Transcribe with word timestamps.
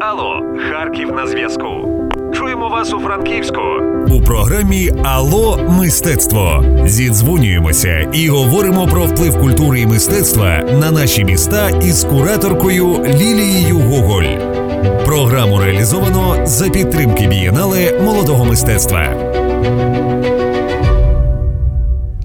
Алло, 0.00 0.42
Харків 0.70 1.12
на 1.12 1.26
зв'язку. 1.26 1.68
Чуємо 2.34 2.68
вас 2.68 2.92
у 2.92 3.00
Франківську. 3.00 3.60
У 4.08 4.22
програмі 4.22 4.92
Алло 5.04 5.60
мистецтво 5.68 6.64
зідзвонюємося 6.86 8.10
і 8.12 8.28
говоримо 8.28 8.86
про 8.86 9.06
вплив 9.06 9.40
культури 9.40 9.80
і 9.80 9.86
мистецтва 9.86 10.58
на 10.58 10.90
наші 10.90 11.24
міста 11.24 11.70
із 11.70 12.04
кураторкою 12.04 12.86
Лілією 13.04 13.78
Гоголь. 13.78 14.38
Програму 15.04 15.58
реалізовано 15.58 16.46
за 16.46 16.68
підтримки 16.68 17.26
бієнале 17.26 18.00
молодого 18.04 18.44
мистецтва. 18.44 19.04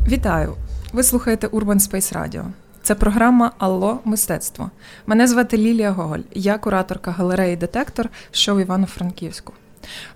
Вітаю! 0.07 0.53
Ви 0.93 1.03
слухаєте 1.03 1.47
Urban 1.47 1.79
Space 1.79 2.13
Radio. 2.13 2.43
Це 2.87 2.95
програма 2.95 3.51
Алло 3.57 3.99
мистецтво. 4.05 4.71
Мене 5.07 5.27
звати 5.27 5.57
Лілія 5.57 5.91
Гоголь. 5.91 6.19
Я 6.33 6.57
кураторка 6.57 7.11
галереї 7.11 7.55
Детектор, 7.55 8.09
що 8.31 8.55
в 8.55 8.59
Івано-Франківську. 8.59 9.53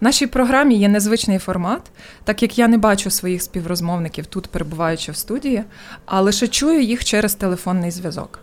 В 0.01 0.03
нашій 0.03 0.27
програмі 0.27 0.75
є 0.75 0.89
незвичний 0.89 1.39
формат, 1.39 1.81
так 2.23 2.41
як 2.41 2.57
я 2.57 2.67
не 2.67 2.77
бачу 2.77 3.09
своїх 3.09 3.41
співрозмовників 3.41 4.25
тут, 4.25 4.47
перебуваючи 4.47 5.11
в 5.11 5.15
студії, 5.15 5.63
а 6.05 6.21
лише 6.21 6.47
чую 6.47 6.81
їх 6.81 7.05
через 7.05 7.35
телефонний 7.35 7.91
зв'язок. 7.91 8.39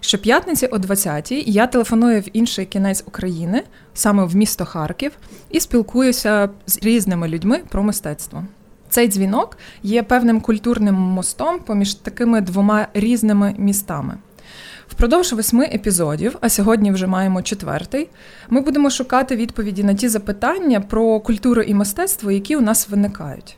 Щоп'ятниці 0.00 0.66
о 0.66 0.76
20-й 0.76 1.44
я 1.46 1.66
телефоную 1.66 2.20
в 2.20 2.28
інший 2.32 2.66
кінець 2.66 3.02
України, 3.06 3.62
саме 3.94 4.24
в 4.24 4.36
місто 4.36 4.64
Харків, 4.64 5.12
і 5.50 5.60
спілкуюся 5.60 6.50
з 6.66 6.82
різними 6.82 7.28
людьми 7.28 7.60
про 7.68 7.82
мистецтво. 7.82 8.44
Цей 8.88 9.08
дзвінок 9.08 9.58
є 9.82 10.02
певним 10.02 10.40
культурним 10.40 10.94
мостом 10.94 11.58
поміж 11.58 11.94
такими 11.94 12.40
двома 12.40 12.88
різними 12.94 13.54
містами. 13.58 14.14
Впродовж 14.88 15.32
восьми 15.32 15.64
епізодів, 15.64 16.36
а 16.40 16.48
сьогодні 16.48 16.92
вже 16.92 17.06
маємо 17.06 17.42
четвертий, 17.42 18.08
ми 18.50 18.60
будемо 18.60 18.90
шукати 18.90 19.36
відповіді 19.36 19.84
на 19.84 19.94
ті 19.94 20.08
запитання 20.08 20.80
про 20.80 21.20
культуру 21.20 21.62
і 21.62 21.74
мистецтво, 21.74 22.30
які 22.30 22.56
у 22.56 22.60
нас 22.60 22.88
виникають. 22.88 23.56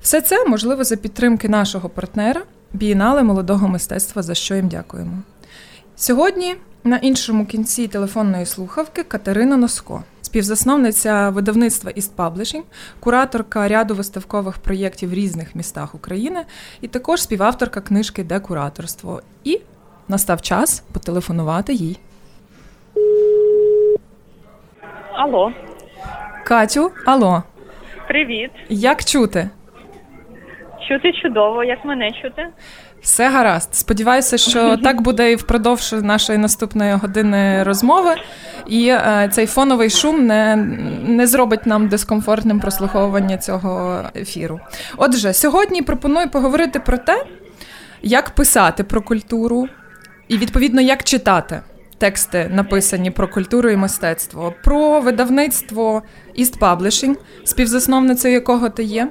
Все 0.00 0.20
це 0.20 0.44
можливо 0.44 0.84
за 0.84 0.96
підтримки 0.96 1.48
нашого 1.48 1.88
партнера, 1.88 2.42
бієнале 2.72 3.22
молодого 3.22 3.68
мистецтва, 3.68 4.22
за 4.22 4.34
що 4.34 4.54
їм 4.54 4.68
дякуємо. 4.68 5.18
Сьогодні 5.96 6.54
на 6.84 6.96
іншому 6.96 7.46
кінці 7.46 7.88
телефонної 7.88 8.46
слухавки 8.46 9.02
Катерина 9.02 9.56
Носко, 9.56 10.04
співзасновниця 10.28 11.30
видавництва 11.30 11.90
East 11.90 12.16
Publishing, 12.16 12.62
кураторка 13.00 13.68
ряду 13.68 13.94
виставкових 13.94 14.58
проєктів 14.58 15.10
в 15.10 15.12
різних 15.14 15.54
містах 15.54 15.94
України 15.94 16.40
і 16.80 16.88
також 16.88 17.22
співавторка 17.22 17.80
книжки 17.80 18.24
Декураторство. 18.24 19.22
І 19.44 19.60
настав 20.08 20.42
час 20.42 20.80
потелефонувати 20.92 21.72
їй. 21.72 21.98
Алло, 25.12 25.52
Катю, 26.44 26.90
алло, 27.06 27.42
привіт. 28.08 28.50
як 28.68 29.04
чути? 29.04 29.50
Чути 30.88 31.12
чудово, 31.22 31.64
як 31.64 31.84
мене 31.84 32.12
чути? 32.22 32.48
Все 33.02 33.30
гаразд. 33.30 33.74
Сподіваюся, 33.74 34.38
що 34.38 34.76
так 34.82 35.00
буде 35.00 35.32
і 35.32 35.36
впродовж 35.36 35.92
нашої 35.92 36.38
наступної 36.38 36.92
години 36.92 37.62
розмови, 37.62 38.14
і 38.66 38.88
е, 38.88 39.30
цей 39.32 39.46
фоновий 39.46 39.90
шум 39.90 40.26
не, 40.26 40.56
не 41.06 41.26
зробить 41.26 41.66
нам 41.66 41.88
дискомфортним 41.88 42.60
прослуховування 42.60 43.38
цього 43.38 44.02
ефіру. 44.16 44.60
Отже, 44.96 45.32
сьогодні 45.32 45.82
пропоную 45.82 46.30
поговорити 46.30 46.80
про 46.80 46.98
те, 46.98 47.24
як 48.02 48.30
писати 48.30 48.84
про 48.84 49.02
культуру, 49.02 49.68
і 50.28 50.38
відповідно 50.38 50.80
як 50.80 51.04
читати 51.04 51.60
тексти, 51.98 52.50
написані 52.54 53.10
про 53.10 53.28
культуру 53.28 53.70
і 53.70 53.76
мистецтво, 53.76 54.54
про 54.64 55.00
видавництво 55.00 56.02
East 56.38 56.58
Publishing, 56.58 57.14
співзасновницею 57.44 58.34
якого 58.34 58.68
ти 58.68 58.82
є 58.82 59.08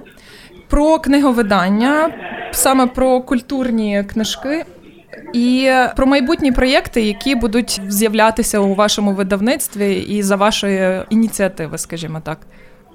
про 0.68 1.00
книговидання, 1.00 2.10
саме 2.52 2.88
про 2.88 3.22
культурні 3.22 4.04
книжки. 4.04 4.66
І 5.34 5.72
про 5.96 6.08
майбутні 6.08 6.52
проєкти, 6.52 7.02
які 7.02 7.36
будуть 7.36 7.82
з'являтися 7.88 8.60
у 8.60 8.74
вашому 8.74 9.14
видавництві 9.14 9.96
і 9.96 10.24
за 10.24 10.36
вашої 10.36 11.02
ініціативи, 11.10 11.78
скажімо 11.78 12.22
так. 12.24 12.38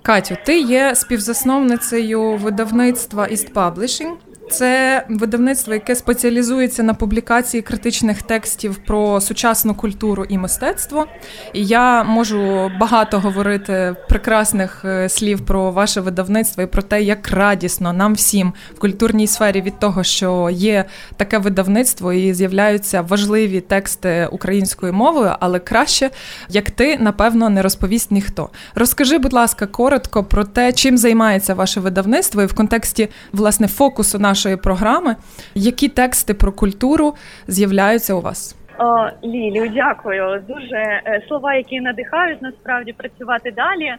Катю, 0.03 0.37
ти 0.45 0.61
є 0.61 0.95
співзасновницею 0.95 2.37
видавництва 2.37 3.25
East 3.25 3.53
Publishing. 3.53 4.13
Це 4.53 5.05
видавництво, 5.09 5.75
яке 5.75 5.95
спеціалізується 5.95 6.83
на 6.83 6.95
публікації 6.95 7.63
критичних 7.63 8.23
текстів 8.23 8.77
про 8.77 9.21
сучасну 9.21 9.75
культуру 9.75 10.25
і 10.29 10.39
мистецтво. 10.39 11.07
І 11.53 11.65
я 11.67 12.05
можу 12.05 12.71
багато 12.81 13.21
говорити 13.21 13.97
прекрасних 14.09 14.85
е, 14.85 15.09
слів 15.09 15.41
про 15.41 15.71
ваше 15.71 16.01
видавництво 16.01 16.63
і 16.63 16.67
про 16.67 16.83
те, 16.83 17.03
як 17.03 17.31
радісно 17.31 17.93
нам 17.93 18.15
всім 18.15 18.53
в 18.75 18.79
культурній 18.79 19.27
сфері 19.27 19.61
від 19.61 19.79
того, 19.79 20.05
що 20.05 20.51
є 20.53 20.85
таке 21.17 21.39
видавництво 21.39 22.13
і 22.13 22.35
з'являються 22.35 23.03
важливі 23.03 23.61
тексти 23.61 24.29
українською 24.33 24.93
мовою, 24.93 25.33
але 25.41 25.59
краще, 25.59 26.11
як 26.49 26.71
ти, 26.71 26.99
напевно, 26.99 27.51
не 27.51 27.63
розповість 27.63 28.11
ніхто. 28.11 28.51
Розкажи, 28.75 29.19
будь 29.19 29.33
ласка, 29.33 29.67
коротко 29.67 30.25
про 30.25 30.45
те, 30.45 30.73
чим 30.73 30.99
займається 30.99 31.55
ваше 31.55 31.81
видавництво, 31.81 32.43
і 32.43 32.47
в 32.47 32.55
контексті 32.55 33.09
власне 33.33 33.69
фокусу 33.69 34.19
нашого 34.19 34.42
нашої 34.43 34.57
програми. 34.57 35.17
Які 35.55 35.89
тексти 35.89 36.35
про 36.35 36.53
культуру 36.53 37.15
з'являються 37.47 38.15
у 38.15 38.21
вас? 38.21 38.57
О, 38.79 39.09
Лілію, 39.25 39.69
дякую. 39.69 40.45
Дуже 40.49 40.77
е, 40.77 41.23
слова, 41.29 41.55
які 41.55 41.81
надихають 41.81 42.43
насправді 42.43 42.93
працювати 42.93 43.51
далі. 43.51 43.95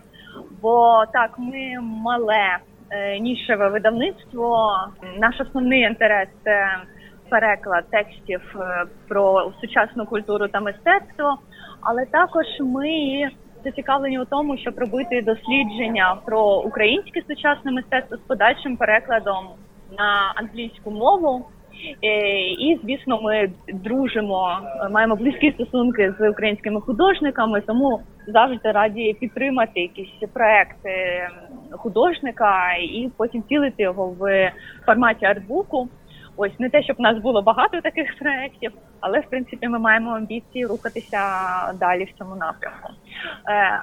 Бо 0.61 1.03
так, 1.13 1.31
ми 1.37 1.81
мале 1.81 2.57
е, 2.89 3.19
нішеве 3.19 3.69
видавництво. 3.69 4.77
Наш 5.17 5.41
основний 5.41 5.81
інтерес 5.81 6.27
це 6.43 6.67
переклад 7.29 7.83
текстів 7.89 8.41
е, 8.55 8.85
про 9.07 9.51
сучасну 9.61 10.05
культуру 10.05 10.47
та 10.47 10.59
мистецтво, 10.59 11.37
але 11.81 12.05
також 12.05 12.45
ми 12.59 12.89
зацікавлені 13.63 14.19
у 14.19 14.25
тому, 14.25 14.57
щоб 14.57 14.79
робити 14.79 15.21
дослідження 15.21 16.17
про 16.25 16.57
українське 16.59 17.21
сучасне 17.27 17.71
мистецтво 17.71 18.17
з 18.17 18.19
подальшим 18.19 18.77
перекладом 18.77 19.45
на 19.97 20.33
англійську 20.35 20.91
мову. 20.91 21.45
Е, 22.03 22.39
і, 22.39 22.79
звісно, 22.83 23.21
ми 23.21 23.49
дружимо, 23.67 24.59
маємо 24.91 25.15
близькі 25.15 25.51
стосунки 25.51 26.13
з 26.19 26.29
українськими 26.29 26.81
художниками, 26.81 27.61
тому 27.61 28.01
завжди 28.27 28.71
раді 28.71 29.17
підтримати 29.19 29.81
якісь 29.81 30.29
проекти 30.33 31.27
художника 31.71 32.73
і 32.73 33.11
потім 33.17 33.43
цілити 33.49 33.83
його 33.83 34.07
в 34.19 34.51
форматі 34.85 35.25
артбуку. 35.25 35.89
Ось 36.37 36.59
не 36.59 36.69
те, 36.69 36.83
щоб 36.83 36.95
у 36.99 37.03
нас 37.03 37.17
було 37.17 37.41
багато 37.41 37.81
таких 37.81 38.17
проєктів, 38.19 38.71
але 38.99 39.19
в 39.19 39.29
принципі 39.29 39.67
ми 39.67 39.79
маємо 39.79 40.11
амбіції 40.11 40.65
рухатися 40.65 41.19
далі 41.79 42.03
в 42.03 42.17
цьому 42.17 42.35
напрямку. 42.35 42.89
Е, 43.49 43.81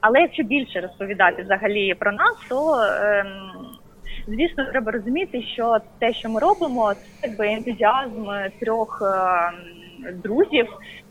але 0.00 0.20
якщо 0.20 0.42
більше 0.42 0.80
розповідати 0.80 1.42
взагалі 1.42 1.94
про 1.94 2.12
нас, 2.12 2.36
то 2.48 2.74
ем, 3.02 3.26
Звісно, 4.26 4.64
треба 4.64 4.92
розуміти, 4.92 5.42
що 5.42 5.78
те, 5.98 6.12
що 6.12 6.28
ми 6.28 6.40
робимо, 6.40 6.94
це 6.94 7.28
якби 7.28 7.48
ентузіазм 7.48 8.26
трьох 8.60 9.02
е, 9.02 10.12
друзів. 10.12 10.66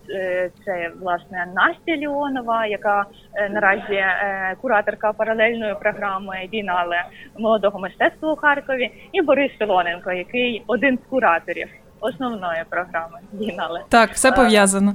Е, 0.10 0.52
це 0.66 0.92
власне 1.02 1.48
Настя 1.56 1.96
Ліонова, 1.96 2.66
яка 2.66 3.06
е, 3.34 3.50
наразі 3.50 4.04
кураторка 4.62 5.14
паралельної 5.14 5.76
програми 5.82 6.50
Війнале 6.54 7.06
молодого 7.38 7.80
мистецтва 7.80 8.34
у 8.34 8.36
Харкові, 8.36 8.92
і 9.12 9.22
Борис 9.22 9.52
Філоненко, 9.52 10.12
який 10.12 10.64
один 10.68 10.98
з 10.98 11.10
кураторів 11.10 11.68
основної 12.00 12.64
програми 12.70 13.20
Війнале. 13.34 13.84
Так, 13.90 14.10
все 14.10 14.32
пов'язано. 14.32 14.94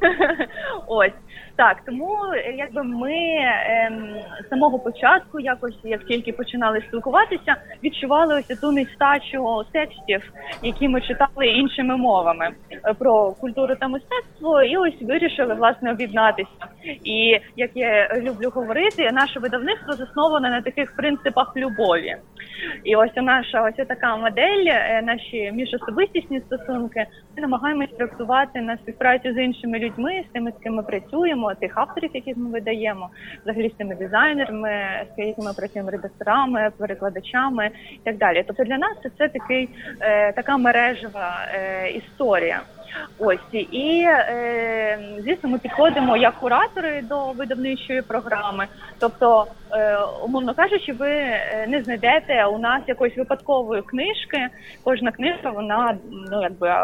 Ось 0.86 1.12
так, 1.56 1.76
тому 1.86 2.18
якби 2.56 2.82
ми 2.82 3.14
ем, 3.14 4.16
з 4.46 4.48
самого 4.48 4.78
початку, 4.78 5.40
якось 5.40 5.78
як 5.84 6.04
тільки 6.04 6.32
починали 6.32 6.80
спілкуватися, 6.80 7.56
відчували 7.84 8.34
ось 8.34 8.58
ту 8.58 8.72
нестачу 8.72 9.64
текстів, 9.72 10.32
які 10.62 10.88
ми 10.88 11.00
читали 11.00 11.46
іншими 11.46 11.96
мовами 11.96 12.50
е, 12.70 12.94
про 12.94 13.32
культуру 13.32 13.74
та 13.80 13.88
мистецтво, 13.88 14.62
і 14.62 14.76
ось 14.76 15.02
вирішили 15.02 15.54
власне 15.54 15.90
об'єднатися. 15.90 16.50
І 17.04 17.38
як 17.56 17.70
я 17.74 18.08
люблю 18.16 18.50
говорити, 18.54 19.10
наше 19.12 19.40
видавництво 19.40 19.92
засноване 19.92 20.50
на 20.50 20.60
таких 20.60 20.96
принципах 20.96 21.56
любові. 21.56 22.16
І 22.84 22.96
ось 22.96 23.16
наша 23.16 23.62
ось 23.62 23.86
така 23.86 24.16
модель, 24.16 24.66
е, 24.66 25.02
наші 25.02 25.52
міжособистісні 25.52 26.40
стосунки. 26.40 27.06
Ми 27.36 27.42
намагаємось 27.42 27.90
трактувати 27.98 28.60
на 28.60 28.76
співпрацю 28.76 29.32
з 29.32 29.44
іншими 29.44 29.78
людьми, 29.78 30.24
з 30.28 30.32
тими, 30.32 30.52
з 30.58 30.62
ким 30.62 30.74
ми 30.74 30.82
працюємо, 30.82 31.41
тих 31.60 31.78
авторів, 31.78 32.10
яких 32.14 32.36
ми 32.36 32.50
видаємо, 32.50 33.10
взагалі 33.42 33.68
з 33.68 33.72
тими 33.72 33.94
дизайнерами, 33.94 34.70
з 35.16 35.18
якими 35.18 35.52
працюємо 35.52 35.90
редакторами, 35.90 36.70
перекладачами 36.78 37.70
і 37.92 38.00
так 38.04 38.16
далі. 38.16 38.44
Тобто 38.46 38.64
для 38.64 38.78
нас 38.78 38.96
це, 39.02 39.10
це 39.18 39.28
такий 39.28 39.68
е, 40.00 40.32
така 40.32 40.56
мережева 40.56 41.46
е, 41.54 41.90
історія. 41.90 42.60
Ось 43.18 43.54
і 43.70 44.04
е, 44.08 44.98
звісно, 45.18 45.48
ми 45.48 45.58
підходимо 45.58 46.16
як 46.16 46.34
куратори 46.34 47.02
до 47.02 47.32
видавничої 47.32 48.02
програми. 48.02 48.66
Тобто, 48.98 49.46
е, 49.72 49.98
умовно 50.24 50.54
кажучи, 50.54 50.92
ви 50.92 51.10
е, 51.10 51.66
не 51.68 51.82
знайдете 51.82 52.44
у 52.44 52.58
нас 52.58 52.82
якоїсь 52.86 53.16
випадкової 53.16 53.82
книжки. 53.82 54.48
Кожна 54.84 55.12
книжка 55.12 55.50
вона 55.50 55.96
ну 56.30 56.42
якби. 56.42 56.74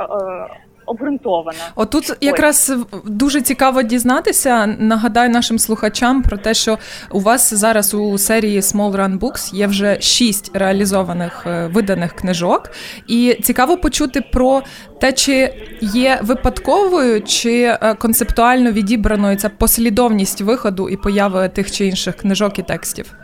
Обґрунтована. 0.88 1.58
Отут 1.76 2.16
якраз 2.20 2.72
дуже 3.04 3.40
цікаво 3.40 3.82
дізнатися. 3.82 4.66
Нагадаю 4.66 5.30
нашим 5.30 5.58
слухачам 5.58 6.22
про 6.22 6.36
те, 6.36 6.54
що 6.54 6.78
у 7.10 7.20
вас 7.20 7.54
зараз 7.54 7.94
у 7.94 8.18
серії 8.18 8.60
Small 8.60 8.92
Run 8.92 9.18
Books 9.18 9.54
є 9.54 9.66
вже 9.66 10.00
шість 10.00 10.56
реалізованих 10.56 11.44
е, 11.46 11.70
виданих 11.72 12.12
книжок, 12.12 12.70
і 13.06 13.38
цікаво 13.42 13.76
почути 13.76 14.20
про 14.32 14.62
те, 15.00 15.12
чи 15.12 15.54
є 15.80 16.18
випадковою 16.22 17.22
чи 17.22 17.62
е, 17.62 17.94
концептуально 17.94 18.72
відібраною 18.72 19.36
ця 19.36 19.48
послідовність 19.48 20.40
виходу 20.40 20.88
і 20.88 20.96
появи 20.96 21.48
тих 21.48 21.70
чи 21.70 21.86
інших 21.86 22.16
книжок 22.16 22.58
і 22.58 22.62
текстів. 22.62 23.14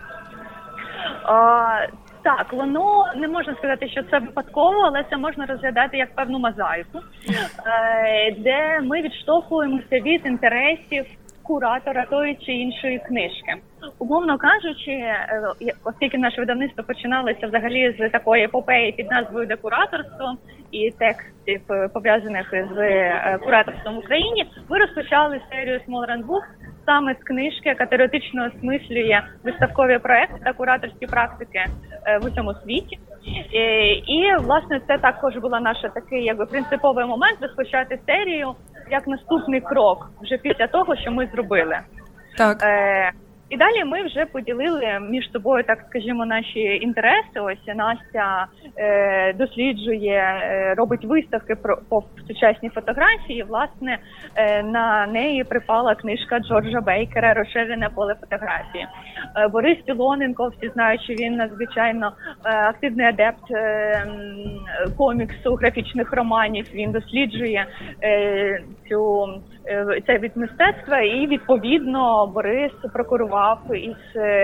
Так, 2.24 2.52
воно 2.52 3.04
не 3.16 3.28
можна 3.28 3.54
сказати, 3.54 3.88
що 3.88 4.02
це 4.02 4.18
випадково, 4.18 4.80
але 4.80 5.04
це 5.10 5.16
можна 5.16 5.46
розглядати 5.46 5.96
як 5.96 6.14
певну 6.14 6.38
мозаїку, 6.38 6.98
е, 7.66 8.34
де 8.38 8.80
ми 8.80 9.02
відштовхуємося 9.02 10.00
від 10.00 10.26
інтересів 10.26 11.04
куратора 11.42 12.06
тої 12.06 12.34
чи 12.34 12.52
іншої 12.52 12.98
книжки. 12.98 13.54
Умовно 13.98 14.38
кажучи, 14.38 14.90
е, 14.90 15.42
оскільки 15.84 16.18
наше 16.18 16.40
видавництво 16.40 16.84
починалося 16.84 17.46
взагалі 17.46 17.96
з 17.98 18.08
такої 18.08 18.44
епопеї 18.44 18.92
під 18.92 19.10
назвою 19.10 19.46
Декураторство 19.46 20.36
і 20.70 20.90
текстів 20.90 21.60
пов'язаних 21.94 22.50
з 22.50 23.38
кураторством 23.38 23.94
в 23.94 23.98
Україні, 23.98 24.46
ми 24.68 24.78
розпочали 24.78 25.40
серію 25.50 25.80
Small 25.88 26.10
Run 26.10 26.26
Book 26.26 26.44
саме 26.86 27.14
з 27.14 27.24
книжки, 27.24 27.68
яка 27.68 27.86
теоретично 27.86 28.46
осмислює 28.46 29.22
виставкові 29.44 29.98
проекти 29.98 30.40
та 30.44 30.52
кураторські 30.52 31.06
практики 31.06 31.58
е, 31.58 31.93
в 32.22 32.26
усьому 32.26 32.54
світі. 32.54 32.98
Е, 33.54 33.92
і 33.92 34.36
власне 34.40 34.80
це 34.86 34.98
також 34.98 35.36
була 35.36 35.60
наша 35.60 35.88
такий 35.88 36.24
якби 36.24 36.46
принциповий 36.46 37.04
момент 37.04 37.38
розпочати 37.40 37.98
серію 38.06 38.54
як 38.90 39.06
наступний 39.06 39.60
крок 39.60 40.10
вже 40.22 40.38
після 40.38 40.66
того, 40.66 40.96
що 40.96 41.10
ми 41.10 41.28
зробили. 41.34 41.78
Так. 42.36 42.62
Е, 42.62 43.12
і 43.54 43.56
далі 43.56 43.84
ми 43.84 44.02
вже 44.02 44.26
поділили 44.26 45.00
між 45.10 45.32
собою, 45.32 45.64
так 45.64 45.78
скажімо, 45.88 46.26
наші 46.26 46.60
інтереси. 46.60 47.40
Ось 47.40 47.74
Настя 47.76 48.46
е, 48.76 49.32
досліджує, 49.32 50.12
е, 50.12 50.74
робить 50.74 51.04
виставки 51.04 51.54
про 51.54 51.78
по 51.88 52.04
сучасній 52.28 52.68
фотографії. 52.68 53.42
Власне 53.42 53.98
е, 54.36 54.62
на 54.62 55.06
неї 55.06 55.44
припала 55.44 55.94
книжка 55.94 56.38
Джорджа 56.38 56.80
Бейкера 56.80 57.34
Розширене 57.34 57.88
поле 57.94 58.14
фотографії. 58.20 58.86
Е, 59.36 59.48
Борис 59.48 59.78
Пілоненко, 59.78 60.52
всі 60.58 60.68
знають, 60.68 61.02
що 61.02 61.12
він 61.12 61.36
надзвичайно 61.36 62.12
е, 62.44 62.50
активний 62.50 63.06
адепт 63.06 63.50
е, 63.50 64.06
коміксу, 64.96 65.54
графічних 65.54 66.12
романів. 66.12 66.66
Він 66.74 66.92
досліджує 66.92 67.66
е, 68.02 68.62
цю 68.88 69.28
е, 69.66 70.02
цей 70.06 70.18
від 70.18 70.36
мистецтва, 70.36 71.00
і 71.00 71.26
відповідно 71.26 72.26
Борис 72.34 72.72
прокурував 72.92 73.58
і 73.74 73.94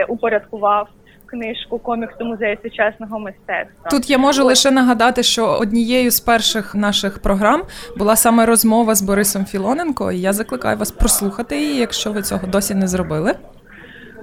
упорядкував. 0.08 0.88
Книжку 1.26 1.78
коміксу 1.78 2.24
музею 2.24 2.56
сучасного 2.62 3.18
мистецтва 3.18 3.90
тут 3.90 4.10
я 4.10 4.18
можу 4.18 4.44
лише 4.44 4.70
нагадати, 4.70 5.22
що 5.22 5.46
однією 5.46 6.10
з 6.10 6.20
перших 6.20 6.74
наших 6.74 7.22
програм 7.22 7.62
була 7.96 8.16
саме 8.16 8.46
розмова 8.46 8.94
з 8.94 9.02
Борисом 9.02 9.44
Філоненко. 9.44 10.12
і 10.12 10.20
Я 10.20 10.32
закликаю 10.32 10.76
вас 10.76 10.90
прослухати 10.90 11.60
її, 11.60 11.80
якщо 11.80 12.12
ви 12.12 12.22
цього 12.22 12.46
досі 12.46 12.74
не 12.74 12.88
зробили. 12.88 13.34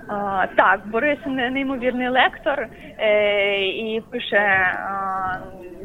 А, 0.08 0.48
Так, 0.56 0.82
Борис 0.86 1.20
неймовірний 1.26 2.10
лектор 2.10 2.68
е, 3.00 3.66
і 3.66 4.02
пише 4.12 4.38
а, 4.38 5.38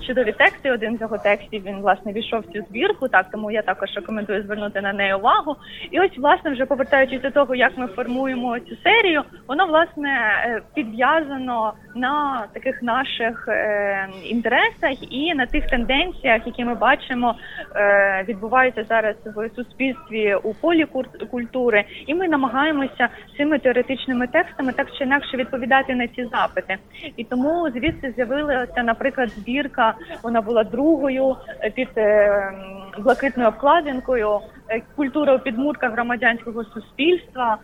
чудові 0.06 0.32
тексти. 0.32 0.70
Один 0.70 0.96
з 0.96 1.00
його 1.00 1.18
текстів 1.18 1.62
він 1.66 1.80
власне 1.80 2.12
війшов 2.12 2.40
в 2.40 2.52
цю 2.52 2.64
збірку. 2.68 3.08
Так 3.08 3.26
тому 3.32 3.50
я 3.50 3.62
також 3.62 3.88
рекомендую 3.96 4.42
звернути 4.42 4.80
на 4.80 4.92
неї 4.92 5.14
увагу. 5.14 5.56
І 5.90 6.00
ось, 6.00 6.18
власне, 6.18 6.50
вже 6.50 6.66
повертаючись 6.66 7.22
до 7.22 7.30
того, 7.30 7.54
як 7.54 7.78
ми 7.78 7.86
формуємо 7.86 8.58
цю 8.58 8.76
серію, 8.76 9.22
воно 9.48 9.66
власне 9.66 10.10
е, 10.10 10.60
підв'язано 10.74 11.72
на 11.94 12.44
таких 12.52 12.82
наших 12.82 13.48
е, 13.48 14.08
інтересах 14.24 15.12
і 15.12 15.34
на 15.34 15.46
тих 15.46 15.66
тенденціях, 15.66 16.46
які 16.46 16.64
ми 16.64 16.74
бачимо, 16.74 17.34
е, 17.76 18.24
відбуваються 18.28 18.84
зараз 18.84 19.16
в 19.24 19.50
суспільстві 19.56 20.34
у 20.34 20.54
полі 20.54 20.86
культури, 21.30 21.84
і 22.06 22.14
ми 22.14 22.28
намагаємося 22.28 23.08
цими 23.36 23.58
теоретичними 23.58 24.11
текстами 24.26 24.72
так 24.72 24.92
чи 24.92 25.04
інакше 25.04 25.36
відповідати 25.36 25.94
на 25.94 26.08
ці 26.08 26.24
запити. 26.24 26.76
І 27.16 27.24
тому 27.24 27.70
звідси 27.70 28.12
з'явилася, 28.16 28.82
наприклад, 28.82 29.28
збірка. 29.30 29.94
Вона 30.22 30.40
була 30.40 30.64
другою 30.64 31.36
е, 31.60 31.70
під 31.70 31.88
е, 31.96 32.52
блакитною 32.98 33.48
обкладинкою. 33.48 34.40
Е, 34.68 34.82
культура 34.96 35.34
у 35.34 35.38
підмурках 35.38 35.92
громадянського 35.92 36.64
суспільства, 36.64 37.58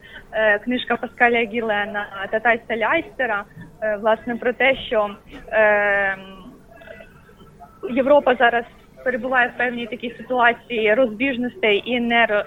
книжка 0.65 0.97
Паскаля 0.97 1.39
Гілена 1.39 2.07
та 2.31 2.41
Тайса 2.41 2.77
Ляйстера, 2.77 3.45
власне 4.01 4.37
про 4.37 4.53
те, 4.53 4.77
що 4.77 5.11
Європа 7.91 8.35
зараз 8.35 8.65
перебуває 9.05 9.49
в 9.55 9.59
певній 9.59 9.87
такій 9.87 10.15
ситуації 10.19 10.95
розбіжностей 10.95 11.83
і 11.85 12.01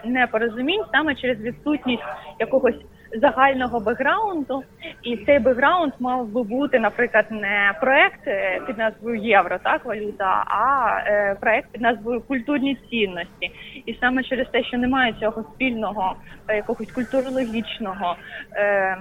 непорозумінь 0.06 0.84
саме 0.92 1.16
через 1.16 1.40
відсутність 1.40 2.04
якогось 2.40 2.76
загального 3.14 3.80
бекграунду, 3.80 4.64
і 5.04 5.18
цей 5.18 5.40
бекграунд 5.40 5.94
мав 6.00 6.28
би 6.28 6.44
бути, 6.44 6.80
наприклад, 6.80 7.26
не 7.30 7.74
проект 7.82 8.28
е, 8.28 8.62
під 8.68 8.78
назвою 8.78 9.16
Євро, 9.16 9.58
так 9.64 9.86
валюта, 9.86 10.44
а 10.48 10.98
е, 11.06 11.36
проект 11.42 11.72
під 11.72 11.82
назвою 11.82 12.22
Культурні 12.22 12.78
цінності. 12.90 13.52
І 13.86 13.94
саме 13.94 14.24
через 14.24 14.48
те, 14.48 14.64
що 14.64 14.78
немає 14.78 15.14
цього 15.20 15.44
спільного 15.44 16.16
е, 16.48 16.56
якогось 16.56 16.92
культурологічного 16.92 18.16
е, 18.56 18.98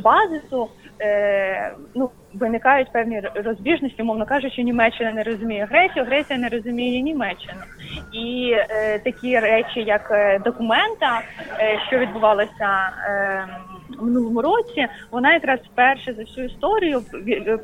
базису, 0.00 0.68
е, 1.00 1.72
ну 1.94 2.10
виникають 2.40 2.92
певні 2.92 3.22
розбіжності, 3.34 4.02
мовно 4.02 4.26
кажучи, 4.26 4.62
Німеччина 4.62 5.12
не 5.12 5.22
розуміє 5.22 5.68
Грецію, 5.70 6.04
Греція 6.04 6.38
не 6.38 6.48
розуміє 6.48 7.00
Німеччину. 7.00 7.60
І 8.12 8.54
е, 8.70 8.98
такі 8.98 9.38
речі, 9.38 9.80
як 9.80 10.08
е, 10.10 10.38
документа, 10.44 11.22
е, 11.58 11.80
що 11.88 11.98
відбувалося 11.98 12.92
е, 13.08 13.46
минулому 14.00 14.42
році, 14.42 14.86
вона 15.10 15.32
якраз 15.32 15.60
вперше 15.72 16.12
за 16.12 16.22
всю 16.22 16.46
історію 16.46 17.02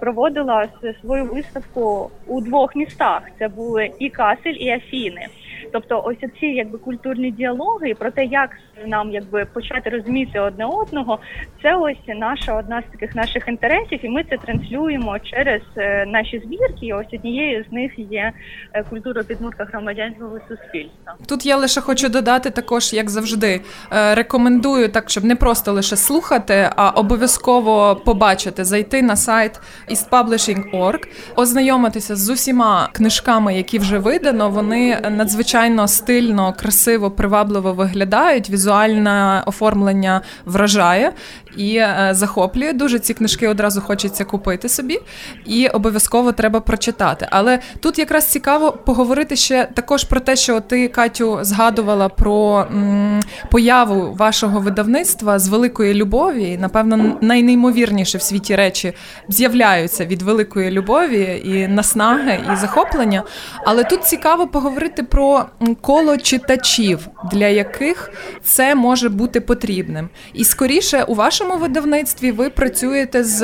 проводила 0.01 0.69
свою 1.01 1.25
виставку 1.25 2.11
у 2.27 2.41
двох 2.41 2.77
містах. 2.77 3.23
Це 3.39 3.49
були 3.49 3.91
і 3.99 4.11
Касель, 4.11 4.57
і 4.59 4.71
Афіни. 4.71 5.27
Тобто, 5.73 6.03
ось 6.05 6.31
ці 6.41 6.47
якби 6.47 6.79
культурні 6.79 7.31
діалоги 7.31 7.95
про 7.95 8.11
те, 8.11 8.25
як 8.25 8.51
нам 8.87 9.11
якби 9.11 9.45
почати 9.45 9.91
розуміти 9.91 10.41
одне 10.41 10.65
одного, 10.65 11.19
це 11.63 11.77
ось 11.77 11.97
наша 12.07 12.55
одна 12.55 12.83
з 12.89 12.93
таких 12.93 13.15
наших 13.15 13.49
інтересів, 13.49 13.99
і 14.03 14.09
ми 14.09 14.25
це 14.31 14.37
транслюємо 14.37 15.19
через 15.19 15.63
е, 15.77 16.07
наші 16.07 16.43
збірки. 16.45 16.87
І 16.87 16.93
Ось 16.93 17.07
однією 17.13 17.65
з 17.71 17.73
них 17.73 17.93
є 17.97 18.33
е, 18.73 18.85
культура 18.91 19.23
підмурка 19.23 19.65
громадянського 19.65 20.39
суспільства. 20.49 21.15
Тут 21.29 21.47
я 21.47 21.57
лише 21.57 21.81
хочу 21.81 22.09
додати 22.09 22.51
також, 22.51 22.93
як 22.93 23.11
завжди, 23.11 23.61
е, 23.93 24.15
рекомендую 24.15 24.89
так, 24.89 25.11
щоб 25.11 25.25
не 25.25 25.37
просто 25.37 25.73
лише 25.73 25.97
слухати, 25.97 26.71
а 26.77 26.91
обов'язково 26.91 27.97
побачити, 28.05 28.65
зайти 28.65 29.03
на 29.03 29.17
сайт 29.17 29.61
eastpublishing.org, 29.91 31.07
ознайомитися 31.37 32.17
з 32.17 32.31
усіма 32.31 32.89
книжками, 32.93 33.55
які 33.55 33.79
вже 33.79 33.99
видано. 33.99 34.51
Вони 34.51 35.01
надзвичайно 35.11 35.62
стильно, 35.89 36.53
красиво, 36.53 37.11
привабливо 37.11 37.73
виглядають. 37.73 38.51
Візуальне 38.51 39.43
оформлення 39.47 40.21
вражає 40.45 41.13
і 41.57 41.77
е, 41.77 42.09
захоплює. 42.11 42.73
Дуже 42.73 42.99
ці 42.99 43.15
книжки 43.15 43.49
одразу 43.49 43.81
хочеться 43.81 44.25
купити 44.25 44.69
собі, 44.69 45.01
і 45.47 45.69
обов'язково 45.69 46.33
треба 46.33 46.61
прочитати. 46.61 47.27
Але 47.31 47.59
тут 47.81 47.99
якраз 47.99 48.27
цікаво 48.27 48.73
поговорити 48.73 49.37
ще 49.37 49.69
також 49.75 50.05
про 50.05 50.21
те, 50.21 50.37
що 50.37 50.61
ти, 50.61 50.89
Катю, 50.89 51.39
згадувала 51.43 52.09
про 52.09 52.67
м, 52.73 53.21
появу 53.51 54.15
вашого 54.15 54.61
видавництва 54.61 55.39
з 55.39 55.49
великої 55.49 55.95
любові. 55.95 56.59
Напевно, 56.61 57.19
найнеймовірніше 57.21 58.19
в 58.19 58.23
світі 58.23 58.57
речі 58.57 58.93
з'являються 59.29 60.07
від 60.07 60.23
великої 60.23 60.71
любові 60.71 61.43
і 61.45 61.69
наснаги, 61.69 62.41
і 62.53 62.57
захоплення. 62.57 63.23
Але 63.67 63.85
тут 63.85 64.05
цікаво 64.05 64.47
поговорити 64.47 65.03
про 65.03 65.45
коло 65.81 66.17
читачів, 66.17 67.09
для 67.33 67.47
яких 67.47 68.11
це 68.43 68.75
може 68.75 69.09
бути 69.09 69.41
потрібним. 69.41 70.09
І 70.35 70.45
скоріше 70.45 71.03
у 71.03 71.15
вашому 71.15 71.42
видавництві 71.51 72.33
ви 72.33 72.51
працюєте 72.51 73.25
з 73.25 73.43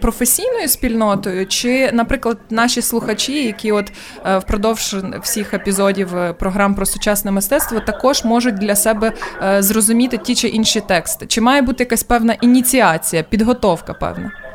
професійною 0.00 0.68
спільнотою, 0.68 1.46
чи, 1.46 1.90
наприклад, 1.92 2.38
наші 2.50 2.82
слухачі, 2.82 3.44
які 3.44 3.72
от 3.72 3.92
е, 4.26 4.38
впродовж 4.38 4.96
всіх 5.22 5.54
епізодів 5.54 6.16
е, 6.16 6.32
програм 6.32 6.74
про 6.74 6.86
сучасне 6.86 7.30
мистецтво 7.30 7.80
також 7.80 8.24
можуть 8.24 8.54
для 8.54 8.76
себе 8.76 9.12
е, 9.42 9.62
зрозуміти 9.62 10.18
ті 10.18 10.34
чи 10.34 10.48
інші 10.48 10.80
тексти? 10.80 11.26
Чи 11.26 11.40
має 11.40 11.62
бути 11.62 11.84
якась 11.84 12.02
певна 12.02 12.32
ініціація, 12.32 13.22
підготовка 13.22 13.94
певна? 13.94 14.45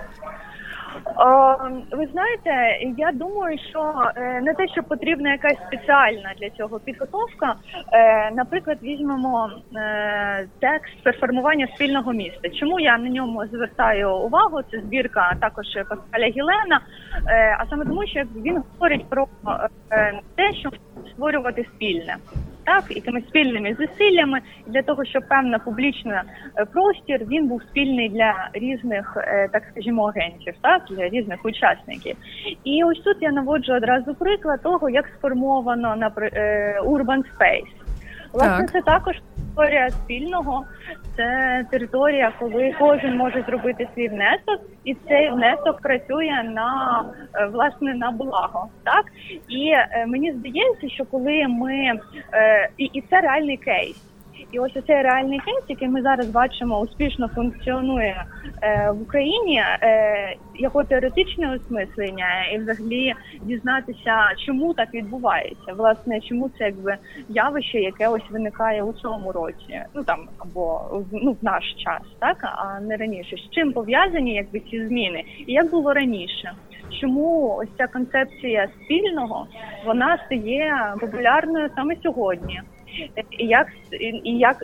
Ви 1.92 2.08
знаєте, 2.12 2.80
я 2.98 3.12
думаю, 3.12 3.58
що 3.70 3.94
е, 4.16 4.42
не 4.42 4.54
те, 4.54 4.68
що 4.68 4.84
потрібна 4.84 5.32
якась 5.32 5.58
спеціальна 5.68 6.34
для 6.40 6.50
цього 6.50 6.80
підготовка. 6.80 7.56
Е, 7.94 8.32
наприклад, 8.32 8.78
візьмемо 8.84 9.50
е, 9.76 10.48
текст 10.60 11.04
перформування 11.04 11.68
спільного 11.76 12.14
міста. 12.14 12.50
Чому 12.50 12.80
я 12.80 12.98
на 12.98 13.10
ньому 13.10 13.46
звертаю 13.48 14.16
увагу? 14.16 14.60
Це 14.72 14.80
збірка 14.80 15.36
також 15.42 15.66
Паскаля 15.90 16.28
Гілена, 16.28 16.82
а 17.60 17.66
саме 17.70 17.86
тому, 17.86 18.08
що 18.08 18.24
він 18.36 18.64
говорить 18.74 19.06
про 19.10 19.28
те, 20.36 20.54
що 20.54 20.70
створювати 21.12 21.66
спільне 21.76 22.16
так 22.66 22.84
і 22.90 23.02
тими 23.02 23.22
спільними 23.22 23.76
зусиллями 23.80 24.40
для 24.68 24.82
того, 24.82 25.06
щоб 25.06 25.28
певна 25.28 25.60
публічна 25.60 26.24
е, 26.58 26.66
простір 26.66 27.26
він 27.28 27.48
був 27.48 27.62
спільний 27.64 28.10
для 28.10 28.50
різних, 28.54 29.18
е, 29.18 29.50
так 29.52 29.64
скажімо, 29.72 30.04
агентів, 30.04 30.54
так 30.62 30.82
для 30.90 31.10
різних 31.10 31.46
учасників. 31.46 32.16
І 32.64 32.84
ось 32.84 33.00
тут 33.00 33.18
я 33.22 33.32
наводжу 33.32 33.74
одразу 33.74 34.16
приклад 34.16 34.62
того, 34.64 34.90
як 34.90 35.08
сформовано 35.18 35.96
на 35.96 36.12
е, 36.18 36.82
Urban 36.86 37.24
Space. 37.38 37.72
Власне, 38.34 38.66
так. 38.66 38.72
це 38.72 38.82
також 38.82 39.16
історія 39.38 39.90
спільного, 39.90 40.66
це 41.16 41.66
територія, 41.72 42.34
коли 42.40 42.76
кожен 42.80 43.18
може 43.18 43.44
зробити 43.48 43.88
свій 43.96 44.08
внесок, 44.08 44.60
і 44.84 44.96
цей 45.08 45.30
внесок 45.30 45.82
працює 45.82 46.44
на 46.44 47.04
е, 47.34 47.46
власне 47.46 47.94
на 47.94 48.12
благо. 48.12 48.68
Так 48.84 49.06
і 49.48 49.70
е, 49.70 50.06
мені 50.08 50.32
здається, 50.32 50.90
що 50.90 51.06
коли 51.06 51.48
ми 51.48 52.00
е, 52.34 52.70
і, 52.78 52.84
і 52.84 53.02
це 53.02 53.22
реальний 53.22 53.58
кейс. 53.58 54.11
І 54.52 54.60
ось 54.60 54.74
цей 54.88 55.02
реальний 55.02 55.40
кейс, 55.40 55.64
який 55.68 55.88
ми 55.88 56.02
зараз 56.02 56.28
бачимо, 56.28 56.80
успішно 56.80 57.28
функціонує 57.28 58.26
е, 58.62 58.92
в 58.92 59.02
Україні, 59.02 59.58
е, 59.58 60.36
його 60.56 60.84
теоретичне 60.84 61.56
осмислення, 61.56 62.46
і 62.54 62.58
взагалі 62.58 63.14
дізнатися, 63.42 64.16
чому 64.46 64.74
так 64.74 64.94
відбувається, 64.94 65.74
власне, 65.74 66.22
чому 66.22 66.50
це 66.58 66.64
якби 66.64 66.98
явище, 67.30 67.80
яке 67.80 68.08
ось 68.08 68.32
виникає 68.32 68.84
у 68.84 68.94
цьому 68.94 69.32
році, 69.32 69.82
ну 69.94 70.04
там 70.04 70.20
або 70.38 70.82
ну 71.12 71.32
в 71.32 71.38
наш 71.42 71.64
час, 71.74 72.02
так 72.20 72.38
а 72.42 72.80
не 72.80 72.98
раніше. 72.98 73.36
З 73.38 73.56
чим 73.56 73.74
пов'язані 73.74 74.34
якби 74.34 74.60
ці 74.60 74.88
зміни, 74.88 75.24
і 75.48 75.54
як 75.54 75.72
було 75.72 75.94
раніше? 75.94 76.52
Чому 77.02 77.56
ось 77.56 77.70
ця 77.78 77.88
концепція 77.88 78.68
спільного 78.84 79.48
вона 79.86 80.18
стає 80.26 80.94
популярною 81.00 81.70
саме 81.76 81.96
сьогодні? 82.04 82.62
Як 83.40 83.68
і 84.24 84.38
як 84.38 84.64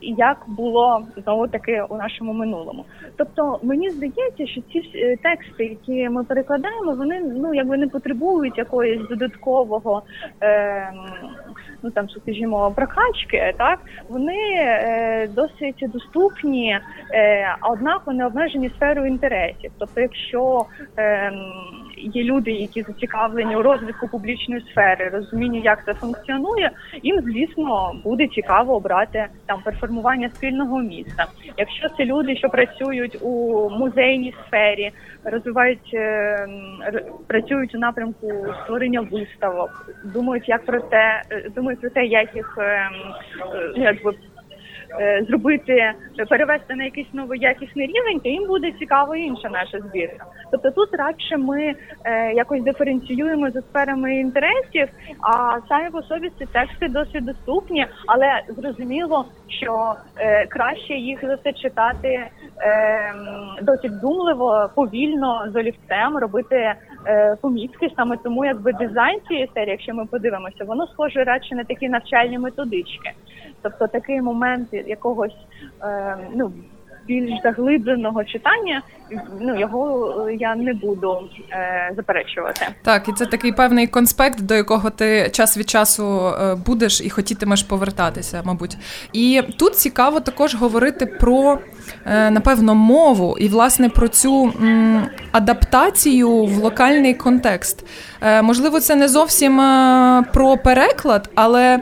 як 0.00 0.44
було 0.46 1.02
знову 1.24 1.48
таки 1.48 1.82
у 1.88 1.96
нашому 1.96 2.32
минулому. 2.32 2.84
Тобто 3.16 3.58
мені 3.62 3.90
здається, 3.90 4.46
що 4.46 4.60
ці 4.72 4.90
е, 4.94 5.16
тексти, 5.16 5.64
які 5.64 6.08
ми 6.08 6.24
перекладаємо, 6.24 6.94
вони 6.94 7.20
ну 7.20 7.54
якби 7.54 7.76
не 7.76 7.88
потребують 7.88 8.58
якоїсь 8.58 9.08
додаткового. 9.08 10.02
Е, 10.42 10.92
Ну 11.86 11.90
там 11.90 12.08
скажімо, 12.08 12.72
прокачки, 12.76 13.54
так 13.58 13.78
вони 14.08 14.38
е, 14.56 15.28
досить 15.28 15.84
доступні, 15.92 16.80
е, 17.14 17.56
однак 17.62 18.02
вони 18.06 18.26
обмежені 18.26 18.68
сферою 18.68 19.06
інтересів. 19.06 19.70
Тобто, 19.78 20.00
якщо 20.00 20.64
е, 20.98 21.32
є 22.04 22.24
люди, 22.24 22.50
які 22.50 22.82
зацікавлені 22.82 23.56
у 23.56 23.62
розвитку 23.62 24.08
публічної 24.08 24.60
сфери, 24.70 25.08
розумінню, 25.08 25.60
як 25.60 25.84
це 25.84 25.94
функціонує, 25.94 26.70
їм 27.02 27.20
звісно 27.20 27.92
буде 28.04 28.28
цікаво 28.28 28.74
обрати 28.74 29.26
там 29.46 29.62
перформування 29.64 30.30
спільного 30.34 30.80
міста. 30.80 31.26
Якщо 31.56 31.88
це 31.88 32.04
люди, 32.04 32.36
що 32.36 32.48
працюють 32.48 33.18
у 33.22 33.70
музейній 33.70 34.34
сфері, 34.46 34.90
розвивають 35.24 35.90
е, 35.94 36.48
працюють 37.26 37.74
у 37.74 37.78
напрямку 37.78 38.46
створення 38.62 39.00
виставок, 39.00 39.90
думають, 40.04 40.48
як 40.48 40.64
про 40.64 40.80
те, 40.80 41.22
е, 41.30 41.50
думають 41.54 41.80
про 41.80 41.90
те, 41.90 42.04
як 42.04 42.36
їх 42.36 42.58
ем, 42.58 42.94
е, 43.54 43.72
якби 43.76 44.14
зробити, 45.28 45.92
перевести 46.28 46.74
на 46.74 46.84
якийсь 46.84 47.14
новий 47.14 47.40
якісний 47.40 47.86
рівень, 47.86 48.20
то 48.20 48.28
їм 48.28 48.46
буде 48.46 48.72
цікаво 48.78 49.16
інша 49.16 49.48
наша 49.48 49.78
збірка. 49.78 50.26
Тобто 50.50 50.70
тут 50.70 50.94
радше 50.94 51.36
ми 51.36 51.74
е, 52.04 52.32
якось 52.32 52.62
диференціюємо 52.62 53.50
за 53.50 53.60
сферами 53.60 54.16
інтересів, 54.16 54.88
а 55.20 55.58
самі 55.68 55.90
по 55.90 56.02
собі 56.02 56.30
ці 56.38 56.46
тексти 56.46 56.88
досить 56.88 57.24
доступні, 57.24 57.86
але 58.06 58.42
зрозуміло, 58.48 59.24
що 59.48 59.94
е, 60.18 60.46
краще 60.46 60.94
їх 60.94 61.20
за 61.20 61.36
це 61.36 61.52
читати 61.52 62.26
е, 62.60 63.14
досить 63.62 64.00
думливо, 64.00 64.70
повільно 64.74 65.44
з 65.52 65.56
олівцем, 65.56 66.16
робити 66.16 66.74
е, 67.06 67.36
помітки. 67.42 67.90
Саме 67.96 68.16
тому, 68.16 68.44
якби 68.44 68.72
дизайн 68.72 69.20
цієї 69.28 69.50
серії, 69.54 69.70
якщо 69.70 69.94
ми 69.94 70.06
подивимося, 70.06 70.64
воно 70.64 70.86
схоже 70.86 71.24
радше 71.24 71.54
на 71.54 71.64
такі 71.64 71.88
навчальні 71.88 72.38
методички. 72.38 73.10
Тобто 73.64 73.86
такий 73.86 74.20
момент 74.22 74.68
якогось 74.72 75.36
е, 75.82 76.16
ну 76.34 76.52
більш 77.06 77.42
заглибленого 77.42 78.24
читання, 78.24 78.82
ну 79.40 79.60
його 79.60 80.14
е, 80.28 80.34
я 80.34 80.54
не 80.54 80.74
буду 80.74 81.28
е, 81.50 81.92
заперечувати. 81.96 82.66
Так, 82.82 83.08
і 83.08 83.12
це 83.12 83.26
такий 83.26 83.52
певний 83.52 83.86
конспект, 83.86 84.40
до 84.40 84.54
якого 84.54 84.90
ти 84.90 85.30
час 85.32 85.58
від 85.58 85.70
часу 85.70 86.28
е, 86.28 86.54
будеш 86.66 87.00
і 87.00 87.10
хотітимеш 87.10 87.62
повертатися, 87.62 88.42
мабуть. 88.44 88.76
І 89.12 89.42
тут 89.58 89.74
цікаво 89.74 90.20
також 90.20 90.54
говорити 90.54 91.06
про 91.06 91.58
е, 92.06 92.30
напевно 92.30 92.74
мову 92.74 93.36
і 93.38 93.48
власне 93.48 93.88
про 93.88 94.08
цю 94.08 94.52
м, 94.60 95.06
адаптацію 95.32 96.44
в 96.44 96.56
локальний 96.56 97.14
контекст. 97.14 97.86
Можливо, 98.42 98.80
це 98.80 98.94
не 98.96 99.08
зовсім 99.08 99.56
про 100.32 100.56
переклад, 100.56 101.30
але 101.34 101.80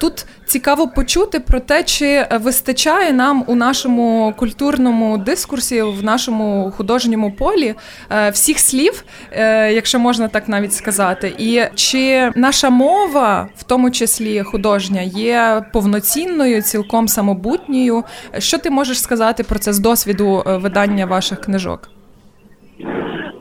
тут 0.00 0.26
цікаво 0.44 0.88
почути 0.88 1.40
про 1.40 1.60
те, 1.60 1.82
чи 1.82 2.26
вистачає 2.40 3.12
нам 3.12 3.44
у 3.46 3.54
нашому 3.54 4.34
культурному 4.36 5.18
дискурсі, 5.18 5.82
в 5.82 6.04
нашому 6.04 6.72
художньому 6.76 7.32
полі 7.32 7.74
е, 8.10 8.30
всіх 8.30 8.58
слів, 8.58 9.04
е, 9.32 9.72
якщо 9.72 9.98
можна 9.98 10.28
так 10.28 10.48
навіть 10.48 10.72
сказати, 10.72 11.32
і 11.38 11.60
чи 11.74 12.32
наша 12.36 12.70
мова, 12.70 13.48
в 13.56 13.62
тому 13.62 13.90
числі 13.90 14.42
художня, 14.42 15.00
є 15.00 15.62
повноцінною, 15.72 16.62
цілком 16.62 17.08
самобутньою. 17.08 18.04
Що 18.38 18.58
ти 18.58 18.70
можеш 18.70 19.02
сказати 19.02 19.42
про 19.42 19.58
це 19.58 19.72
з 19.72 19.78
досвіду 19.78 20.42
е, 20.46 20.56
видання 20.56 21.06
ваших 21.06 21.40
книжок? 21.40 21.90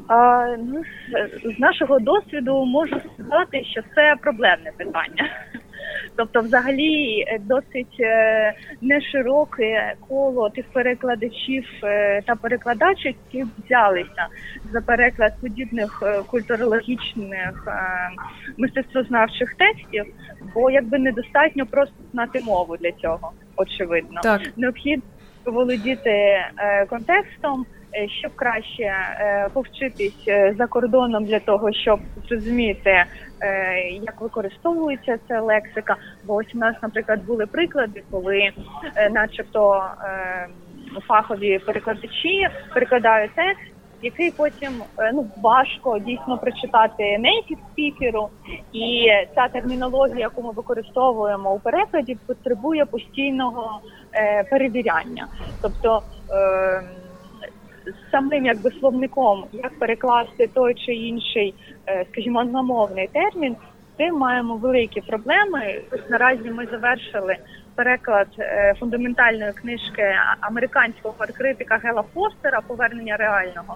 А, 0.08 0.46
ну, 0.58 0.82
З 1.58 1.60
нашого 1.60 2.00
досвіду 2.00 2.66
можу 2.66 2.96
сказати, 3.14 3.64
що 3.72 3.82
це 3.96 4.16
проблемне 4.22 4.72
питання. 4.78 5.30
Тобто, 6.20 6.42
взагалі, 6.42 7.26
е, 7.28 7.40
досить 7.40 7.98
е, 8.00 8.54
нешироке 8.82 9.94
коло 10.08 10.50
тих 10.50 10.66
перекладачів 10.74 11.66
е, 11.84 12.22
та 12.22 12.36
перекладачів, 12.36 13.16
які 13.32 13.46
взялися 13.66 14.28
за 14.72 14.82
переклад 14.82 15.34
подібних 15.42 16.04
культурологічних 16.28 17.68
мистецтвознавчих 18.58 19.54
текстів, 19.54 20.06
бо 20.54 20.72
якби 20.72 21.00
недостатньо 21.00 21.66
просто 21.66 21.96
знати 22.12 22.42
мову 22.44 22.78
для 22.78 22.92
цього, 22.92 23.32
очевидно. 23.56 24.22
Так. 24.24 24.42
Необхідно 24.58 25.04
володіти 25.46 26.46
контекстом. 26.90 27.66
Е, 27.96 28.08
щоб 28.10 28.36
краще 28.36 28.84
е, 28.84 29.50
повчитись 29.54 30.28
е, 30.28 30.56
за 30.58 30.68
кордоном 30.68 31.26
для 31.26 31.40
того, 31.40 31.74
щоб 31.74 32.00
зрозуміти, 32.28 33.04
як 34.02 34.22
використовується 34.22 35.20
ця 35.28 35.42
лексика. 35.42 35.96
Бо 36.24 36.36
ось 36.36 36.56
у 36.56 36.58
нас, 36.58 36.76
наприклад, 36.82 37.26
були 37.26 37.46
приклади, 37.46 38.04
коли, 38.12 38.52
начебто, 39.12 39.84
фахові 41.08 41.60
перекладачі 41.60 42.48
перекладають 42.74 43.32
текст. 43.36 43.62
Який 44.02 44.32
потім 44.32 44.72
ну 45.14 45.28
важко 45.42 46.00
дійсно 46.00 46.38
прочитати 46.38 47.04
native 47.04 47.58
спікеру, 47.72 48.30
і 48.74 49.08
ця 49.36 49.48
термінологія, 49.48 50.20
яку 50.20 50.42
ми 50.42 50.52
використовуємо 50.52 51.54
у 51.54 51.60
перекладі, 51.60 52.18
потребує 52.28 52.86
постійного 52.86 53.80
е, 54.14 54.44
перевіряння, 54.44 55.28
тобто. 55.62 56.02
Е, 56.32 56.82
самим 58.12 58.46
якби 58.46 58.72
словником, 58.72 59.46
як 59.54 59.80
перекласти 59.80 60.48
той 60.48 60.74
чи 60.74 60.94
інший, 60.94 61.54
е, 61.88 62.06
скажімо, 62.12 62.40
англомовний 62.40 63.10
термін, 63.14 63.56
цим 63.98 64.16
маємо 64.16 64.56
великі 64.56 65.02
проблеми. 65.02 65.82
Ось 65.92 66.10
наразі 66.10 66.52
ми 66.52 66.66
завершили 66.66 67.36
переклад 67.76 68.28
е, 68.40 68.74
фундаментальної 68.80 69.52
книжки 69.54 70.16
американського 70.40 71.16
критика 71.38 71.80
Гела 71.84 72.04
Фостера 72.14 72.62
Повернення 72.68 73.18
реального. 73.18 73.76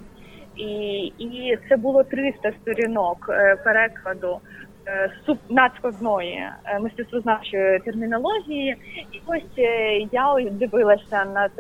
І 0.56 1.06
і 1.18 1.58
це 1.70 1.78
було 1.78 2.04
300 2.04 2.52
сторінок 2.62 3.30
е, 3.30 3.56
перекладу 3.64 4.40
Е, 4.88 5.12
суп 5.26 5.40
надскладної 5.50 6.50
е, 6.66 6.80
мистецтвознавчої 6.80 7.80
термінології, 7.80 8.76
і 9.12 9.22
ось 9.26 9.58
е, 9.58 9.98
я 10.12 10.36
дивилася 10.52 11.26
над 11.26 11.52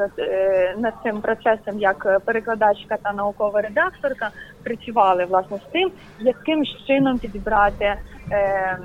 над 0.77 0.93
цим 1.03 1.21
процесом 1.21 1.79
як 1.79 2.21
перекладачка 2.25 2.97
та 2.97 3.13
наукова 3.13 3.61
редакторка. 3.61 4.29
Працювали 4.63 5.25
власне 5.25 5.57
з 5.57 5.71
тим, 5.71 5.91
яким 6.19 6.65
чином 6.87 7.19
підібрати 7.19 7.95
е, 8.31 8.77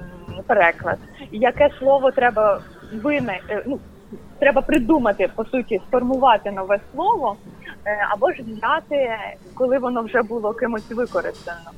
переклад, 0.47 0.99
яке 1.33 1.71
слово 1.79 2.11
треба 2.11 2.61
вине, 2.93 3.41
ну, 3.67 3.79
треба 4.39 4.63
придумати 4.63 5.29
по 5.35 5.45
суті, 5.45 5.81
сформувати 5.89 6.51
нове 6.51 6.79
слово, 6.93 7.37
або 8.11 8.33
ж 8.33 8.43
взяти, 8.43 9.17
коли 9.55 9.79
воно 9.79 10.03
вже 10.03 10.23
було 10.23 10.53
кимось 10.53 10.91
використано 10.91 11.71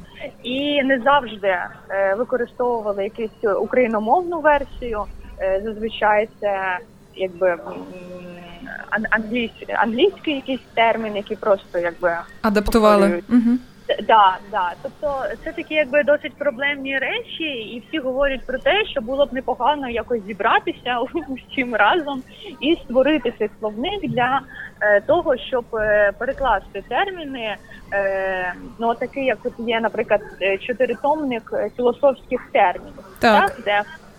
і 0.43 0.83
не 0.83 0.99
завжди 0.99 1.57
е, 1.91 2.15
використовували 2.15 3.05
якусь 3.05 3.61
україномовну 3.63 4.41
версію. 4.41 5.05
Е, 5.41 5.61
зазвичай 5.65 6.29
це 6.41 6.79
якби 7.17 7.59
англійсь, 9.11 9.51
англійський 9.69 10.35
якийсь 10.35 10.61
термін, 10.75 11.17
який 11.17 11.37
просто 11.37 11.79
якби 11.79 12.17
адаптували. 12.43 13.23
Угу. 13.29 13.59
Да, 14.03 14.39
да. 14.51 14.73
Тобто 14.83 15.25
це 15.45 15.53
такі 15.53 15.75
якби 15.75 16.03
досить 16.03 16.35
проблемні 16.35 16.99
речі, 16.99 17.45
і 17.45 17.83
всі 17.89 17.99
говорять 17.99 18.47
про 18.47 18.59
те, 18.59 18.85
що 18.85 19.01
було 19.01 19.27
б 19.27 19.33
непогано 19.33 19.89
якось 19.89 20.23
зібратися 20.27 20.99
усім 21.29 21.75
разом 21.75 22.23
і 22.61 22.79
створити 22.85 23.33
цей 23.39 23.51
словник 23.59 24.01
для 24.01 24.41
е, 24.81 25.01
того, 25.01 25.37
щоб 25.37 25.65
е, 25.75 26.13
перекласти 26.19 26.85
терміни. 26.89 27.57
Е, 27.93 28.55
ну 28.79 28.95
такий, 28.95 29.25
як 29.25 29.39
от 29.45 29.53
є, 29.59 29.81
наприклад, 29.81 30.21
е, 30.43 30.59
чотиритомник 30.59 31.53
філософських 31.77 32.41
термінів, 32.53 33.05
так, 33.21 33.51
так 33.51 33.61
де 33.65 33.83
Е, 34.01 34.10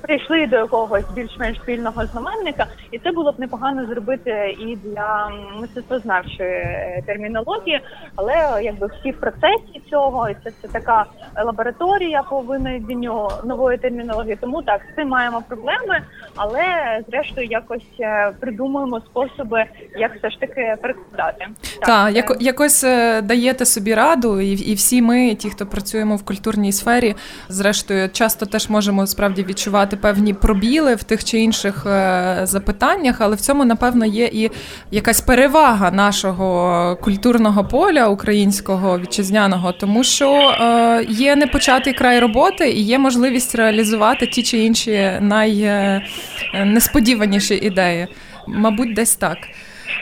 прийшли 0.00 0.46
до 0.46 0.56
якогось 0.56 1.04
більш-менш 1.14 1.58
спільного 1.58 2.06
знаменника, 2.06 2.66
і 2.90 2.98
це 2.98 3.12
було 3.12 3.32
б 3.32 3.40
непогано 3.40 3.86
зробити 3.86 4.56
і 4.60 4.76
для 4.76 5.30
мистецтвознавчої 5.60 6.50
е, 6.50 7.02
термінології, 7.06 7.80
але 8.16 8.60
якби 8.62 8.86
всі 8.86 9.10
в 9.10 9.20
процесі 9.20 9.82
цього, 9.90 10.28
і 10.28 10.36
це 10.44 10.50
це 10.62 10.68
така 10.68 11.04
лабораторія 11.44 12.22
по 12.22 12.40
винайденню 12.40 13.28
нової 13.44 13.78
термінології. 13.78 14.36
Тому 14.40 14.62
так 14.62 14.80
з 14.92 14.96
цим 14.96 15.08
маємо 15.08 15.42
проблеми, 15.48 16.00
але 16.36 16.62
зрештою 17.08 17.46
якось 17.46 18.00
е, 18.00 18.32
придумуємо 18.40 19.00
способи, 19.00 19.64
як 19.98 20.16
все 20.16 20.30
ж 20.30 20.40
таки 20.40 20.76
перекладати. 20.82 21.46
Так, 21.78 21.86
та, 21.86 22.10
як, 22.10 22.36
якось 22.40 22.82
даєте 23.22 23.64
собі 23.64 23.94
раду, 23.94 24.40
і 24.40 24.54
і 24.64 24.74
всі 24.74 25.02
ми, 25.02 25.34
ті, 25.34 25.50
хто 25.50 25.66
працюємо 25.66 26.16
в 26.16 26.24
культурній 26.24 26.72
сфері, 26.72 27.14
зрештою 27.48 28.08
часто 28.08 28.46
теж 28.46 28.68
можемо 28.68 28.83
можемо 28.84 29.06
справді 29.06 29.42
відчувати 29.42 29.96
певні 29.96 30.34
пробіли 30.34 30.94
в 30.94 31.02
тих 31.02 31.24
чи 31.24 31.38
інших 31.38 31.86
е, 31.86 32.40
запитаннях, 32.42 33.20
але 33.20 33.36
в 33.36 33.40
цьому, 33.40 33.64
напевно, 33.64 34.06
є 34.06 34.30
і 34.32 34.50
якась 34.90 35.20
перевага 35.20 35.90
нашого 35.90 36.98
культурного 37.02 37.64
поля 37.64 38.08
українського 38.08 38.98
вітчизняного, 38.98 39.72
тому 39.72 40.04
що 40.04 40.32
е, 40.32 41.06
є 41.08 41.36
непочатий 41.36 41.92
край 41.92 42.20
роботи 42.20 42.70
і 42.70 42.82
є 42.82 42.98
можливість 42.98 43.54
реалізувати 43.54 44.26
ті 44.26 44.42
чи 44.42 44.58
інші 44.58 45.12
найнесподіваніші 45.20 47.54
ідеї. 47.54 48.06
Мабуть, 48.46 48.94
десь 48.94 49.16
так. 49.16 49.38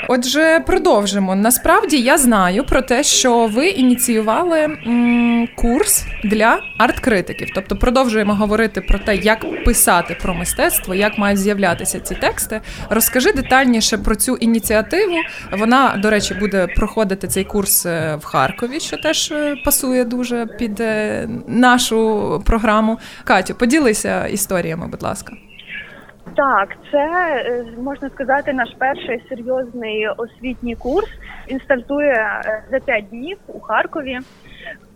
Отже, 0.08 0.60
продовжимо. 0.66 1.34
Насправді 1.34 1.96
я 1.98 2.18
знаю 2.18 2.64
про 2.64 2.82
те, 2.82 3.02
що 3.02 3.46
ви 3.46 3.68
ініціювали 3.68 4.60
м, 4.60 5.48
курс 5.56 6.04
для 6.24 6.60
арт-критиків. 6.78 7.48
Тобто 7.54 7.76
продовжуємо 7.76 8.34
говорити 8.34 8.80
про 8.80 8.98
те, 8.98 9.16
як 9.16 9.64
писати 9.64 10.16
про 10.22 10.34
мистецтво, 10.34 10.94
як 10.94 11.18
мають 11.18 11.38
з'являтися 11.38 12.00
ці 12.00 12.14
тексти. 12.14 12.60
Розкажи 12.90 13.32
детальніше 13.32 13.98
про 13.98 14.14
цю 14.14 14.36
ініціативу. 14.36 15.16
Вона, 15.52 15.94
до 16.02 16.10
речі, 16.10 16.34
буде 16.34 16.66
проходити 16.66 17.28
цей 17.28 17.44
курс 17.44 17.86
е, 17.86 18.16
в 18.20 18.24
Харкові, 18.24 18.80
що 18.80 18.96
теж 18.96 19.32
е, 19.32 19.56
пасує 19.64 20.04
дуже 20.04 20.46
під 20.46 20.80
е, 20.80 21.28
нашу 21.46 22.42
програму. 22.46 22.98
Катю, 23.24 23.54
поділися 23.54 24.26
історіями, 24.26 24.86
будь 24.86 25.02
ласка. 25.02 25.32
Так, 26.36 26.68
це 26.90 26.98
е, 26.98 27.64
можна 27.78 28.10
сказати 28.10 28.52
наш 28.52 28.68
перший 28.78 29.22
серйозний 29.28 30.08
освітній 30.16 30.74
курс. 30.74 31.08
Він 31.50 31.60
стартує 31.60 32.42
е, 32.44 32.62
за 32.70 32.78
п'ять 32.78 33.08
днів 33.10 33.38
у 33.46 33.60
Харкові. 33.60 34.18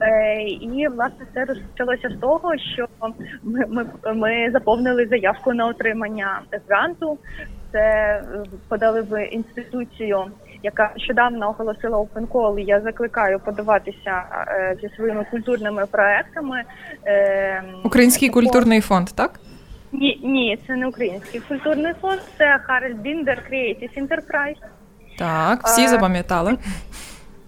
Е, 0.01 0.43
і 0.43 0.89
власне 0.89 1.27
це 1.35 1.45
розпочалося 1.45 2.09
з 2.17 2.21
того, 2.21 2.53
що 2.75 2.87
ми 3.43 3.65
ми, 3.69 3.87
ми 4.15 4.51
заповнили 4.53 5.07
заявку 5.07 5.53
на 5.53 5.67
отримання 5.67 6.41
гранту. 6.69 7.19
Це 7.73 8.23
подали 8.69 9.03
в 9.03 9.27
інституцію, 9.27 10.25
яка 10.63 10.91
нещодавно 10.97 11.49
оголосила 11.49 11.99
Open 11.99 12.27
Call. 12.27 12.59
Я 12.59 12.81
закликаю 12.81 13.41
подаватися 13.41 14.23
зі 14.83 14.89
своїми 14.97 15.27
культурними 15.31 15.87
проектами. 15.87 16.63
Український 17.85 18.29
культурний 18.29 18.81
фонд, 18.81 19.09
так? 19.15 19.41
Ні, 19.93 20.21
ні, 20.23 20.59
це 20.67 20.77
не 20.77 20.87
український 20.87 21.41
культурний 21.41 21.93
фонд, 22.01 22.21
це 22.39 22.59
Харальд 22.59 22.97
Біндер 22.97 23.43
Creative 23.51 23.99
Enterprise. 23.99 24.61
Так, 25.19 25.63
всі 25.65 25.89
запам'ятали. 25.89 26.57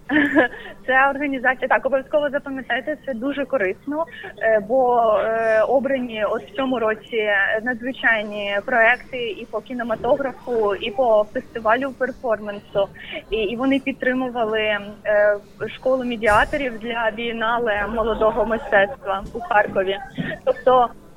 Це 0.85 1.09
організація 1.09 1.67
так, 1.67 1.85
обов'язково 1.85 2.29
запам'ятайте, 2.29 2.97
це 3.05 3.13
дуже 3.13 3.45
корисно, 3.45 4.05
е, 4.41 4.59
бо 4.67 5.13
е, 5.19 5.61
обрані 5.61 6.25
от 6.25 6.43
в 6.43 6.55
цьому 6.55 6.79
році 6.79 7.29
надзвичайні 7.63 8.57
проекти 8.65 9.29
і 9.29 9.45
по 9.51 9.61
кінематографу, 9.61 10.75
і 10.75 10.91
по 10.91 11.25
фестивалю 11.33 11.91
перформансу, 11.97 12.87
і 13.29 13.37
і 13.37 13.55
вони 13.55 13.79
підтримували 13.79 14.61
е, 14.61 15.37
школу 15.75 16.03
медіаторів 16.03 16.79
для 16.79 17.11
бієнале 17.15 17.85
молодого 17.95 18.45
мистецтва 18.45 19.23
у 19.33 19.39
Харкові. 19.39 19.97
Тобто 20.45 20.89
Е, 20.89 21.08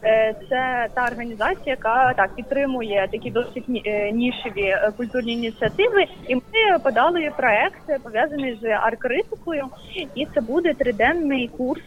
це 0.48 0.88
та 0.94 1.06
організація, 1.06 1.66
яка 1.66 2.12
так 2.16 2.34
підтримує 2.34 3.08
такі 3.12 3.30
досить 3.30 3.64
е, 3.86 4.12
нішеві 4.12 4.62
е, 4.62 4.92
культурні 4.96 5.32
ініціативи. 5.32 6.06
І 6.28 6.34
ми 6.34 6.78
подали 6.84 7.30
проект 7.36 8.02
пов'язаний 8.02 8.58
з 8.62 8.64
арт-критикою, 8.64 9.64
і 10.14 10.26
це 10.34 10.40
буде 10.40 10.74
триденний 10.74 11.48
курс. 11.48 11.82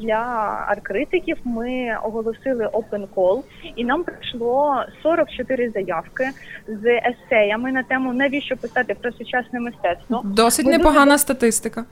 Для 0.00 0.22
арт-критиків 0.68 1.36
ми 1.44 1.96
оголосили 2.02 2.66
open 2.66 3.06
call, 3.14 3.42
і 3.76 3.84
нам 3.84 4.04
прийшло 4.04 4.84
44 5.02 5.70
заявки 5.70 6.30
з 6.68 7.00
есеями 7.00 7.72
на 7.72 7.82
тему 7.82 8.12
навіщо 8.12 8.56
писати 8.56 8.94
про 8.94 9.12
сучасне 9.12 9.60
мистецтво. 9.60 10.22
Досить 10.24 10.66
ми 10.66 10.72
непогана 10.72 11.04
дуже... 11.04 11.18
статистика. 11.18 11.84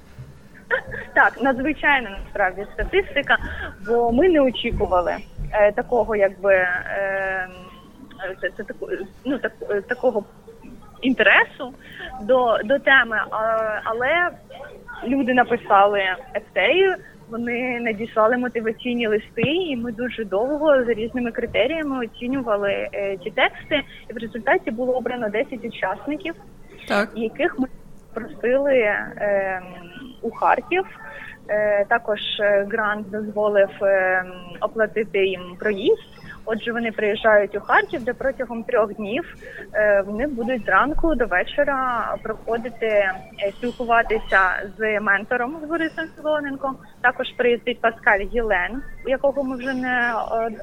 Так, 1.15 1.43
надзвичайна 1.43 2.11
насправді 2.11 2.67
статистика, 2.75 3.37
бо 3.87 4.13
ми 4.13 4.29
не 4.29 4.41
очікували 4.41 5.17
е, 5.55 5.73
такого, 5.73 6.17
якби 6.17 6.55
е, 6.55 7.49
це, 8.41 8.51
це 8.57 8.65
таку, 8.65 8.89
ну 9.25 9.39
так, 9.39 9.53
е, 9.71 9.81
такого 9.81 10.25
інтересу 11.03 11.75
до 12.23 12.59
до 12.65 12.79
теми, 12.79 13.17
але 13.85 14.31
люди 15.07 15.35
написали 15.35 16.03
есеї, 16.35 16.95
вони 17.31 17.81
надіслали 17.81 18.37
мотиваційні 18.37 19.07
листи, 19.07 19.43
і 19.43 19.77
ми 19.77 19.93
дуже 19.93 20.25
довго 20.25 20.85
за 20.85 20.93
різними 20.93 21.31
критеріями 21.33 22.07
оцінювали 22.07 22.89
е, 22.93 23.17
ті 23.17 23.31
тексти. 23.31 23.83
І 24.11 24.13
в 24.13 24.17
результаті 24.17 24.71
було 24.71 24.93
обрано 24.93 25.29
10 25.29 25.65
учасників, 25.65 26.35
так. 26.89 27.11
яких 27.15 27.59
ми 27.59 27.67
просили 28.15 28.75
е, 28.75 29.63
у 30.23 30.31
Харків. 30.31 30.85
Е, 31.49 31.85
також 31.89 32.21
е, 32.41 32.67
грант 32.71 33.11
дозволив 33.11 33.69
е, 33.83 34.25
оплатити 34.61 35.27
їм 35.27 35.57
проїзд. 35.59 36.03
Отже, 36.47 36.73
вони 36.73 36.93
приїжджають 36.93 37.57
у 37.57 37.61
Харків, 37.61 38.05
де 38.05 38.13
протягом 38.13 38.63
трьох 38.63 38.95
днів 38.95 39.35
вони 40.07 40.27
будуть 40.27 40.65
зранку 40.65 41.15
до 41.15 41.27
вечора 41.27 42.09
проходити 42.23 43.11
спілкуватися 43.57 44.41
з 44.79 45.01
ментором 45.01 45.57
з 45.65 45.69
Борисом 45.69 46.05
Філоненком. 46.17 46.77
Також 47.01 47.27
приїздить 47.37 47.81
Паскаль 47.81 48.21
Гілен, 48.35 48.83
якого 49.07 49.43
ми 49.45 49.57
вже 49.57 49.75
не 49.75 50.13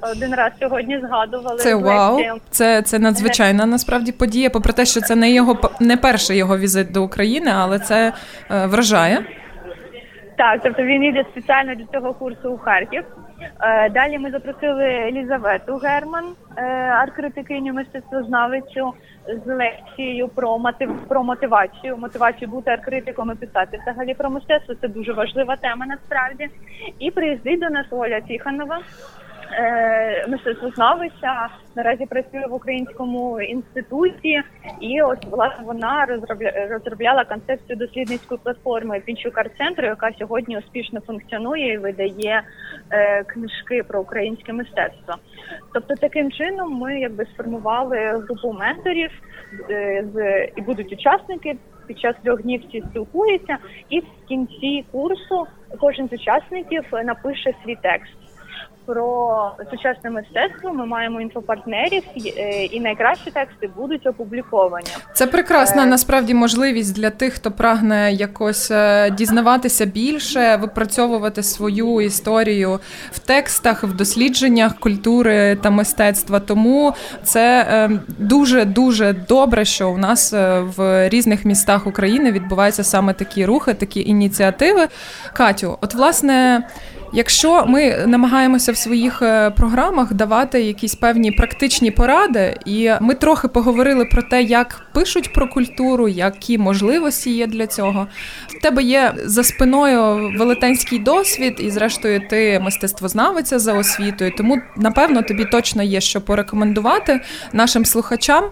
один 0.02 0.36
раз 0.36 0.52
сьогодні 0.60 1.00
згадували. 1.00 1.58
Це 1.58 1.76
вау, 1.76 2.20
це 2.50 2.82
це 2.82 3.00
надзвичайна 3.00 3.66
насправді 3.66 4.12
подія. 4.12 4.50
Попри 4.50 4.74
те, 4.74 4.86
що 4.86 5.02
це 5.02 5.16
не 5.16 5.32
його 5.32 5.58
не 5.80 5.98
перший 5.98 6.38
його 6.38 6.58
візит 6.58 6.92
до 6.92 7.04
України, 7.04 7.52
але 7.56 7.80
це 7.80 8.14
вражає. 8.50 9.26
Так, 10.42 10.60
тобто 10.64 10.84
він 10.84 11.04
йде 11.04 11.26
спеціально 11.32 11.76
для 11.76 11.86
цього 11.86 12.14
курсу 12.14 12.52
у 12.52 12.58
Харків. 12.58 13.04
Е, 13.62 13.90
далі 13.90 14.20
ми 14.20 14.32
запросили 14.32 14.84
Елізавету 14.84 15.76
Герман, 15.78 16.26
е, 16.58 16.62
арт-критикиню 16.92 17.74
мистецтвознавицю, 17.74 18.94
з 19.46 19.48
лекцією 19.48 20.28
про 20.28 20.58
мотив 20.58 21.08
про 21.08 21.24
мотивацію. 21.24 21.98
Мотивацію 21.98 22.50
бути 22.50 22.72
арт-критиком 22.72 23.32
і 23.32 23.36
писати 23.36 23.80
взагалі 23.82 24.14
про 24.14 24.30
мистецтво. 24.30 24.76
Це 24.76 24.88
дуже 24.88 25.14
важлива 25.14 25.56
тема 25.56 25.86
насправді. 25.86 26.50
І 27.00 27.12
приїздить 27.12 27.60
до 27.60 27.70
нас 27.70 27.86
Оля 27.92 28.22
Тиханова. 28.22 28.80
Е, 29.54 30.26
мистецтвознавиця 30.28 31.50
наразі 31.76 32.06
працює 32.06 32.46
в 32.50 32.54
українському 32.54 33.42
інституті, 33.42 34.42
і 34.80 35.02
ось 35.02 35.20
власне 35.32 35.66
вона 35.66 36.06
розробля, 36.06 36.68
розробляла 36.70 37.26
концепцію 37.26 37.78
дослідницької 37.78 38.40
платформи 38.44 39.00
Пінчук 39.00 39.38
арт-центру, 39.38 39.86
яка 39.86 40.12
сьогодні 40.20 40.58
успішно 40.58 41.02
функціонує 41.02 41.74
і 41.74 41.78
видає 41.78 42.44
е, 42.92 43.24
книжки 43.24 43.84
про 43.88 44.02
українське 44.02 44.54
мистецтво. 44.54 45.16
Тобто, 45.74 45.96
таким 45.96 46.32
чином 46.32 46.74
ми 46.74 47.00
якби 47.00 47.26
сформували 47.26 47.98
групу 47.98 48.54
менторів 48.60 49.12
е, 49.70 50.06
з 50.14 50.46
і 50.56 50.62
будуть 50.62 50.94
учасники. 50.94 51.58
Під 51.88 52.00
час 52.00 52.16
трьох 52.24 52.42
днів 52.42 52.64
всі 52.70 52.84
спілкуються, 52.90 53.58
і 53.90 54.00
в 54.00 54.06
кінці 54.28 54.86
курсу 54.92 55.48
кожен 55.80 56.10
з 56.10 56.14
учасників 56.14 56.84
напише 56.92 57.54
свій 57.64 57.78
текст 57.82 58.31
про 58.86 59.52
сучасне 59.72 60.10
мистецтво. 60.10 60.74
Ми 60.74 60.86
маємо 60.86 61.22
інфопартнерів, 61.22 62.04
е, 62.38 62.66
і 62.66 62.80
найкращі 62.80 63.32
тексти 63.32 63.70
будуть 63.78 64.08
опубліковані. 64.08 64.88
Це 65.14 65.28
прекрасна 65.28 65.84
е, 65.84 65.86
насправді 65.86 66.34
можливість 66.34 66.96
для 66.96 67.10
тих, 67.10 67.34
хто 67.34 67.52
прагне 67.52 68.12
якось 68.14 68.72
е, 68.72 69.10
дізнаватися 69.12 69.86
більше, 69.86 70.56
випрацьовувати 70.56 71.44
свою 71.44 72.02
історію 72.02 72.80
в 73.12 73.20
текстах, 73.20 73.84
в 73.84 73.94
дослідженнях 73.94 74.76
культури 74.76 75.58
та 75.64 75.70
мистецтва. 75.70 76.40
Тому 76.40 76.94
це 77.24 77.90
дуже 78.08 78.66
дуже 78.66 79.14
добре, 79.14 79.66
що 79.66 79.90
у 79.90 79.98
нас 79.98 80.34
в 80.78 81.10
різних 81.10 81.46
містах 81.46 81.88
України 81.88 82.32
відбуваються 82.32 82.84
саме 82.84 83.14
такі 83.14 83.46
рухи, 83.46 83.74
такі 83.74 84.02
ініціативи. 84.02 84.88
Катю, 85.34 85.78
от 85.82 85.94
власне. 85.94 86.64
Якщо 87.14 87.66
ми 87.68 88.04
намагаємося 88.08 88.72
в 88.72 88.78
своїх 88.78 89.22
е, 89.22 89.50
програмах 89.50 90.14
давати 90.14 90.62
якісь 90.62 90.96
певні 90.96 91.32
практичні 91.32 91.92
поради, 91.92 92.58
і 92.66 92.92
ми 93.02 93.16
трохи 93.16 93.48
поговорили 93.48 94.06
про 94.06 94.22
те, 94.22 94.42
як 94.42 94.82
пишуть 94.94 95.34
про 95.34 95.48
культуру, 95.48 96.08
які 96.08 96.58
можливості 96.58 97.32
є 97.32 97.48
для 97.48 97.68
цього. 97.68 98.08
В 98.48 98.62
тебе 98.62 98.84
є 98.84 99.14
за 99.26 99.44
спиною 99.44 100.32
велетенський 100.38 101.00
досвід, 101.00 101.56
і, 101.60 101.70
зрештою, 101.70 102.22
ти 102.30 102.60
мистецтвознавиця 102.60 103.60
за 103.60 103.74
освітою, 103.74 104.32
тому 104.38 104.62
напевно 104.78 105.22
тобі 105.22 105.46
точно 105.46 105.84
є 105.84 106.02
що 106.02 106.22
порекомендувати 106.22 107.22
нашим 107.54 107.86
слухачам, 107.86 108.44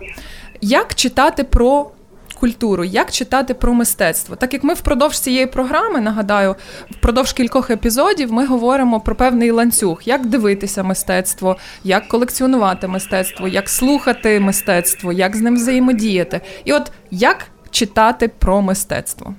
як 0.62 0.96
читати 0.96 1.44
про 1.44 1.92
культуру, 2.40 2.84
як 2.84 3.12
читати 3.12 3.54
про 3.54 3.74
мистецтво. 3.74 4.36
Так 4.36 4.54
як 4.54 4.64
ми 4.64 4.74
впродовж 4.74 5.20
цієї 5.20 5.46
програми, 5.46 6.00
нагадаю, 6.02 6.56
впродовж 6.92 7.34
кількох 7.34 7.70
епізодів 7.70 8.34
ми 8.34 8.46
говоримо 8.46 9.00
про 9.00 9.16
певний 9.16 9.52
ланцюг, 9.52 10.02
як 10.06 10.26
дивитися 10.26 10.84
мистецтво, 10.84 11.58
як 11.84 12.08
колекціонувати 12.08 12.88
мистецтво, 12.88 13.48
як 13.48 13.70
слухати 13.70 14.40
мистецтво, 14.40 15.12
як 15.12 15.36
з 15.36 15.42
ним 15.42 15.56
взаємодіяти. 15.56 16.42
І 16.66 16.74
от 16.74 16.92
як 17.12 17.46
читати 17.72 18.28
про 18.28 18.62
мистецтво. 18.62 19.34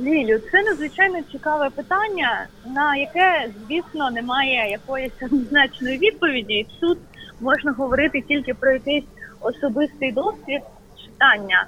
Лілю, 0.00 0.38
це 0.52 0.62
надзвичайно 0.62 1.18
цікаве 1.32 1.70
питання, 1.70 2.46
на 2.66 2.96
яке, 2.96 3.50
звісно, 3.66 4.10
немає 4.10 4.70
якоїсь 4.70 5.12
однозначної 5.22 5.98
відповіді. 5.98 6.54
І 6.54 6.66
тут 6.80 6.98
можна 7.40 7.72
говорити 7.72 8.24
тільки 8.28 8.54
про 8.54 8.70
якийсь 8.72 9.04
особистий 9.40 10.12
досвід 10.12 10.62
читання 11.04 11.66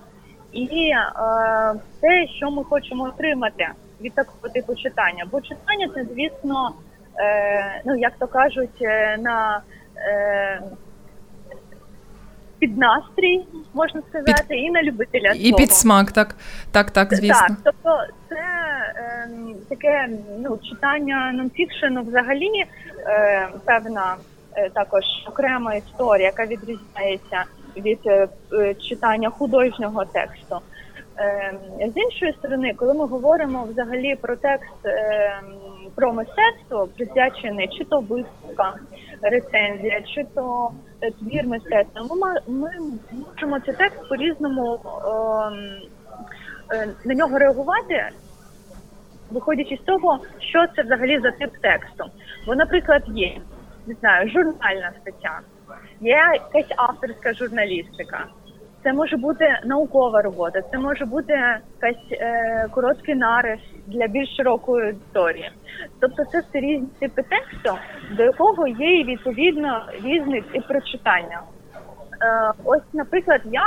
і 0.53 0.91
е, 0.91 1.05
те, 2.01 2.27
що 2.37 2.51
ми 2.51 2.65
хочемо 2.65 3.05
отримати 3.05 3.69
від 4.01 4.15
такого 4.15 4.49
типу 4.49 4.75
читання. 4.75 5.25
Бо 5.31 5.41
читання 5.41 5.89
це, 5.95 6.05
звісно, 6.15 6.71
е, 7.19 7.83
ну 7.85 7.97
як 7.97 8.13
то 8.19 8.27
кажуть, 8.27 8.83
е, 8.83 9.17
на 9.19 9.61
е, 9.97 10.63
під 12.61 12.79
настрій, 12.79 13.47
можна 13.75 14.03
сказати, 14.09 14.45
під... 14.49 14.59
і 14.59 14.71
на 14.71 14.83
любителя 14.83 15.33
і 15.37 15.53
під 15.53 15.73
смак, 15.73 16.13
так, 16.13 16.37
так, 16.71 16.91
так, 16.91 17.15
звісно. 17.15 17.47
Так, 17.49 17.57
тобто 17.65 18.05
це 18.29 18.37
е, 18.97 19.29
таке 19.69 20.09
ну, 20.39 20.59
читання 20.71 21.33
нонфікшену 21.35 22.03
взагалі 22.03 22.65
е, 23.07 23.49
певна 23.65 24.17
е, 24.55 24.71
також 24.71 25.05
окрема 25.27 25.75
історія, 25.75 26.27
яка 26.27 26.47
відрізняється 26.47 27.45
від 27.77 27.99
е, 28.07 28.29
е, 28.53 28.75
читання 28.75 29.31
художнього 29.31 30.05
тексту. 30.05 30.59
Ем, 31.17 31.59
з 31.91 31.97
іншої 31.97 32.33
сторони, 32.33 32.75
коли 32.77 32.95
ми 32.95 33.07
говоримо 33.07 33.65
взагалі 33.65 34.17
про 34.17 34.37
текст 34.37 34.85
ем, 34.85 35.45
про 35.95 36.13
мистецтво, 36.13 36.89
присвячений 36.97 37.69
чи 37.69 37.85
то 37.85 38.01
виставка, 38.01 38.75
рецензія, 39.23 40.03
чи 40.15 40.25
то 40.35 40.71
е, 41.01 41.11
твір 41.11 41.47
мистецтва, 41.47 42.03
ми 42.03 42.41
ми 42.55 42.71
можемо 43.35 43.61
цей 43.61 43.75
текст 43.75 44.09
по 44.09 44.17
різному 44.17 44.79
ем, 46.71 46.97
на 47.05 47.15
нього 47.15 47.39
реагувати, 47.39 48.09
виходячи 49.31 49.77
з 49.77 49.81
того, 49.81 50.19
що 50.39 50.67
це 50.77 50.83
взагалі 50.83 51.21
за 51.21 51.31
тип 51.31 51.51
тексту. 51.63 52.05
Бо, 52.47 52.55
наприклад, 52.55 53.03
є 53.07 53.41
не 53.87 53.95
знаю, 54.01 54.31
журнальна 54.31 54.93
стаття 55.01 55.41
є 56.01 56.41
якась 56.55 56.73
авторська 56.77 57.35
журналістика. 57.35 58.27
Це 58.83 58.93
може 58.93 59.17
бути 59.17 59.59
наукова 59.65 60.23
робота, 60.23 60.63
це 60.71 60.79
може 60.79 61.05
бути 61.05 61.33
якась 61.33 62.05
е, 62.13 62.69
короткий 62.71 63.15
нарис 63.15 63.61
для 63.87 64.07
більш 64.07 64.37
широкої 64.37 64.87
аудиторії. 64.87 65.51
Тобто 66.01 66.25
це 66.25 66.41
все 66.41 66.61
різні 66.61 66.89
типи 67.01 67.23
тексту, 67.23 67.79
до 68.17 68.23
якого 68.23 68.67
є 68.67 69.05
відповідно 69.05 69.85
різний 70.05 70.41
тип 70.41 70.67
прочитання. 70.67 71.41
Е, 72.23 72.53
Ось, 72.65 72.83
наприклад, 72.93 73.41
я 73.45 73.63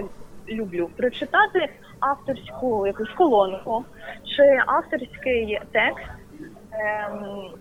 е, 0.00 0.54
люблю 0.54 0.90
прочитати 0.96 1.68
авторську 2.00 2.86
якусь 2.86 3.10
колонку 3.10 3.84
чи 4.24 4.62
авторський 4.66 5.60
текст 5.72 6.06
е, 6.72 7.08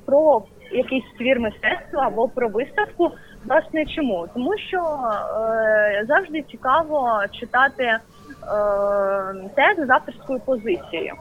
про 0.06 0.44
якийсь 0.72 1.06
твір 1.18 1.40
мистецтва 1.40 2.08
або 2.08 2.28
про 2.28 2.50
виставку. 2.50 3.12
Власне, 3.46 3.86
чому? 3.86 4.28
Тому 4.34 4.58
що 4.58 4.78
е, 4.78 6.06
завжди 6.08 6.42
цікаво 6.42 7.24
читати 7.32 7.84
е, 7.84 8.00
текст 9.56 9.88
з 9.88 9.90
авторською 9.90 10.40
позицією. 10.40 11.14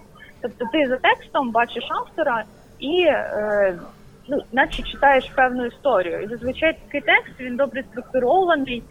Тобто 0.42 0.64
ти 0.72 0.86
за 0.88 0.96
текстом 0.96 1.50
бачиш 1.50 1.84
автора 1.90 2.44
і 2.78 3.04
е, 3.06 3.78
ну, 4.28 4.42
наче 4.52 4.82
читаєш 4.82 5.30
певну 5.34 5.66
історію. 5.66 6.20
І 6.20 6.26
зазвичай 6.26 6.78
такий 6.86 7.00
текст 7.00 7.40
він 7.40 7.56
добре 7.56 7.82
структурований, 7.82 8.82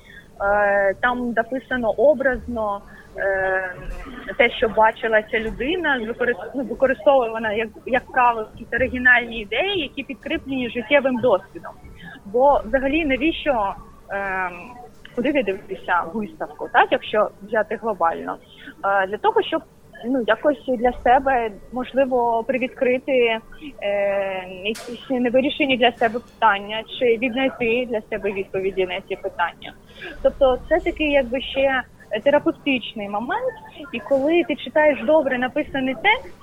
е, 0.42 0.94
там 0.94 1.32
написано 1.32 1.90
образно. 1.90 2.82
Е, 3.18 3.74
те, 4.38 4.50
що 4.50 4.70
бачила 4.70 5.22
ця 5.32 5.40
людина, 5.40 6.02
ну, 6.56 6.64
використовує 6.64 7.30
вона 7.30 7.54
як 7.54 7.70
як 7.86 8.12
правило 8.12 8.48
якісь 8.54 8.74
оригінальні 8.74 9.40
ідеї, 9.40 9.82
які 9.82 10.04
підкріплені 10.04 10.70
життєвим 10.70 11.16
досвідом. 11.16 11.72
Бо 12.26 12.62
взагалі 12.66 13.06
навіщо 13.06 13.74
е, 14.12 14.50
куди 15.16 15.32
дивитися 15.44 16.04
виставку, 16.14 16.70
так 16.74 16.88
якщо 16.92 17.30
взяти 17.42 17.76
глобально, 17.76 18.38
е, 18.86 19.08
для 19.08 19.18
того, 19.18 19.42
щоб 19.42 19.62
ну 20.06 20.24
якось 20.28 20.66
для 20.68 20.94
себе 21.04 21.52
можливо 21.72 22.44
привідкрити 22.48 23.12
е, 23.12 23.40
якісь 24.64 25.10
невирішені 25.10 25.78
для 25.78 25.92
себе 25.92 26.20
питання, 26.20 26.84
чи 27.00 27.06
віднайти 27.06 27.88
для 27.90 28.02
себе 28.02 28.32
відповіді 28.32 28.86
на 28.86 29.02
ці 29.02 29.16
питання. 29.16 29.74
Тобто, 30.22 30.58
це 30.70 30.80
такий, 30.80 31.12
якби 31.12 31.42
ще 31.42 31.84
терапевтичний 32.24 33.10
момент, 33.10 33.54
і 33.94 34.00
коли 34.00 34.44
ти 34.44 34.56
читаєш 34.56 35.04
добре 35.06 35.38
написаний 35.38 35.96
текст, 35.96 36.34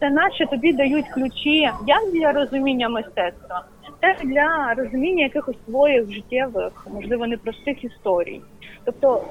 це 0.00 0.10
наче 0.10 0.46
тобі 0.46 0.72
дають 0.72 1.08
ключі 1.08 1.60
як 1.86 2.12
для 2.12 2.32
розуміння 2.32 2.88
мистецтва, 2.88 3.64
так 4.02 4.16
для 4.24 4.74
розуміння 4.76 5.22
якихось 5.22 5.56
своїх 5.64 6.12
життєвих, 6.12 6.86
можливо, 6.94 7.26
непростих 7.26 7.84
історій. 7.84 8.40
Тобто 8.84 9.24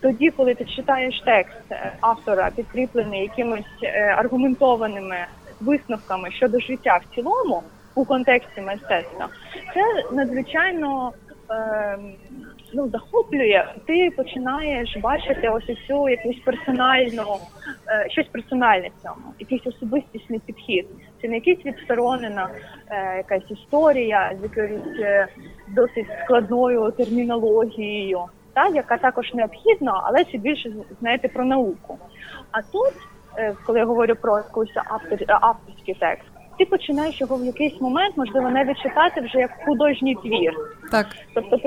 тоді, 0.00 0.30
коли 0.30 0.54
ти 0.54 0.64
читаєш 0.64 1.22
текст 1.24 1.72
автора, 2.00 2.50
підкріплений 2.56 3.22
якимись 3.22 3.82
е, 3.82 4.14
аргументованими 4.18 5.16
висновками 5.60 6.30
щодо 6.30 6.60
життя 6.60 7.00
в 7.02 7.14
цілому 7.14 7.62
у 7.94 8.04
контексті 8.04 8.60
мистецтва, 8.60 9.28
це 9.74 10.14
надзвичайно 10.16 11.12
е, 11.50 11.98
ну 12.72 12.88
захоплює, 12.88 13.64
ти 13.86 14.10
починаєш 14.16 14.96
бачити 14.96 15.48
ось 15.48 15.86
цю 15.86 16.08
якусь 16.08 16.38
персональну, 16.44 17.36
е, 17.88 18.06
щось 18.10 18.26
персональне 18.26 18.88
в 18.88 19.02
цьому, 19.02 19.34
якийсь 19.38 19.66
особистісний 19.66 20.38
підхід. 20.46 20.86
Це 21.22 21.28
не 21.28 21.34
якийсь 21.34 21.64
відсторонена 21.64 22.48
е, 22.90 23.16
якась 23.16 23.50
історія 23.50 24.32
з 24.40 24.42
якоюсь 24.42 25.00
е, 25.00 25.26
досить 25.68 26.06
складною 26.24 26.90
термінологією, 26.90 28.20
та 28.54 28.68
яка 28.68 28.96
також 28.96 29.34
необхідна, 29.34 30.02
але 30.04 30.24
ще 30.24 30.38
більше 30.38 30.72
знаєте 31.00 31.28
про 31.28 31.44
науку. 31.44 31.98
А 32.50 32.62
тут, 32.62 32.94
коли 33.66 33.78
я 33.78 33.84
говорю 33.84 34.14
про 34.14 34.38
якийсь 34.38 34.76
автор, 34.76 35.18
авторський 35.28 35.94
текст, 36.00 36.28
ти 36.58 36.64
починаєш 36.64 37.20
його 37.20 37.36
в 37.36 37.44
якийсь 37.44 37.80
момент, 37.80 38.16
можливо, 38.16 38.50
навіть 38.50 38.82
читати 38.82 39.20
вже 39.20 39.38
як 39.38 39.50
художній 39.64 40.14
твір. 40.14 40.54
Так. 40.90 41.06
Тобто 41.34 41.58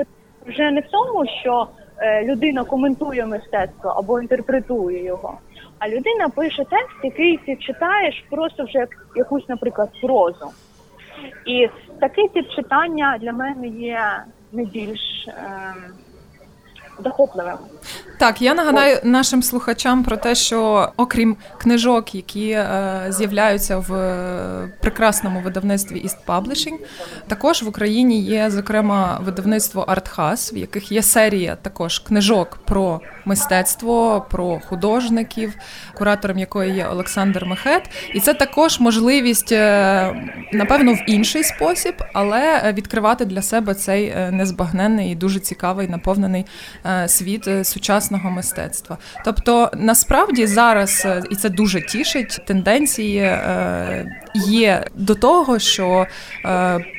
вже 0.46 0.70
не 0.70 0.80
в 0.80 0.90
тому, 0.90 1.26
що 1.40 1.68
е, 1.98 2.24
людина 2.24 2.64
коментує 2.64 3.26
мистецтво 3.26 3.90
або 3.90 4.20
інтерпретує 4.20 5.04
його, 5.04 5.38
а 5.78 5.88
людина 5.88 6.28
пише 6.28 6.64
текст, 6.64 6.96
який 7.04 7.36
ти 7.36 7.56
читаєш 7.56 8.24
просто 8.30 8.64
вже 8.64 8.78
як 8.78 9.06
якусь, 9.16 9.48
наприклад, 9.48 9.88
прозу. 10.02 10.50
І 11.46 11.68
такий 12.00 12.28
тип 12.28 12.48
читання 12.48 13.18
для 13.20 13.32
мене 13.32 13.68
є 13.68 14.00
найбільш 14.52 15.00
е, 15.28 15.32
захопливим. 17.04 17.58
Так, 18.18 18.42
я 18.42 18.54
нагадаю 18.54 19.00
нашим 19.02 19.42
слухачам 19.42 20.04
про 20.04 20.16
те, 20.16 20.34
що 20.34 20.88
окрім 20.96 21.36
книжок, 21.58 22.14
які 22.14 22.50
е, 22.50 23.06
з'являються 23.08 23.78
в 23.78 23.94
е, 23.94 24.72
прекрасному 24.80 25.40
видавництві 25.40 26.04
East 26.04 26.16
Publishing, 26.26 26.78
також 27.28 27.62
в 27.62 27.68
Україні 27.68 28.22
є 28.22 28.50
зокрема 28.50 29.20
видавництво 29.24 29.82
Артхас, 29.82 30.54
в 30.54 30.56
яких 30.56 30.92
є 30.92 31.02
серія 31.02 31.56
також 31.56 31.98
книжок 31.98 32.58
про 32.64 33.00
мистецтво, 33.24 34.26
про 34.30 34.60
художників, 34.68 35.54
куратором 35.94 36.38
якої 36.38 36.74
є 36.74 36.86
Олександр 36.86 37.44
Мехет. 37.44 37.90
І 38.14 38.20
це 38.20 38.34
також 38.34 38.80
можливість, 38.80 39.52
е, 39.52 40.14
напевно, 40.52 40.92
в 40.92 41.04
інший 41.06 41.44
спосіб, 41.44 41.94
але 42.12 42.72
відкривати 42.72 43.24
для 43.24 43.42
себе 43.42 43.74
цей 43.74 44.06
е, 44.06 44.30
незбагненний 44.30 45.12
і 45.12 45.14
дуже 45.14 45.40
цікавий 45.40 45.88
наповнений 45.88 46.46
е, 46.86 47.08
світ 47.08 47.48
сучасного 47.62 48.30
мистецтва. 48.30 48.98
Тобто, 49.24 49.70
насправді 49.76 50.46
зараз 50.46 51.06
і 51.30 51.36
це 51.36 51.48
дуже 51.48 51.80
тішить 51.86 52.40
тенденції 52.46 53.38
є 54.34 54.84
до 54.94 55.14
того, 55.14 55.58
що 55.58 56.06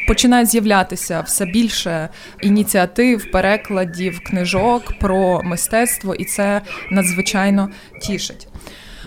починають 0.07 0.49
з'являтися 0.49 1.21
все 1.21 1.45
більше 1.45 2.09
ініціатив, 2.41 3.31
перекладів, 3.31 4.19
книжок 4.19 4.93
про 4.99 5.41
мистецтво, 5.43 6.15
і 6.15 6.25
це 6.25 6.61
надзвичайно 6.91 7.69
тішить. 8.01 8.47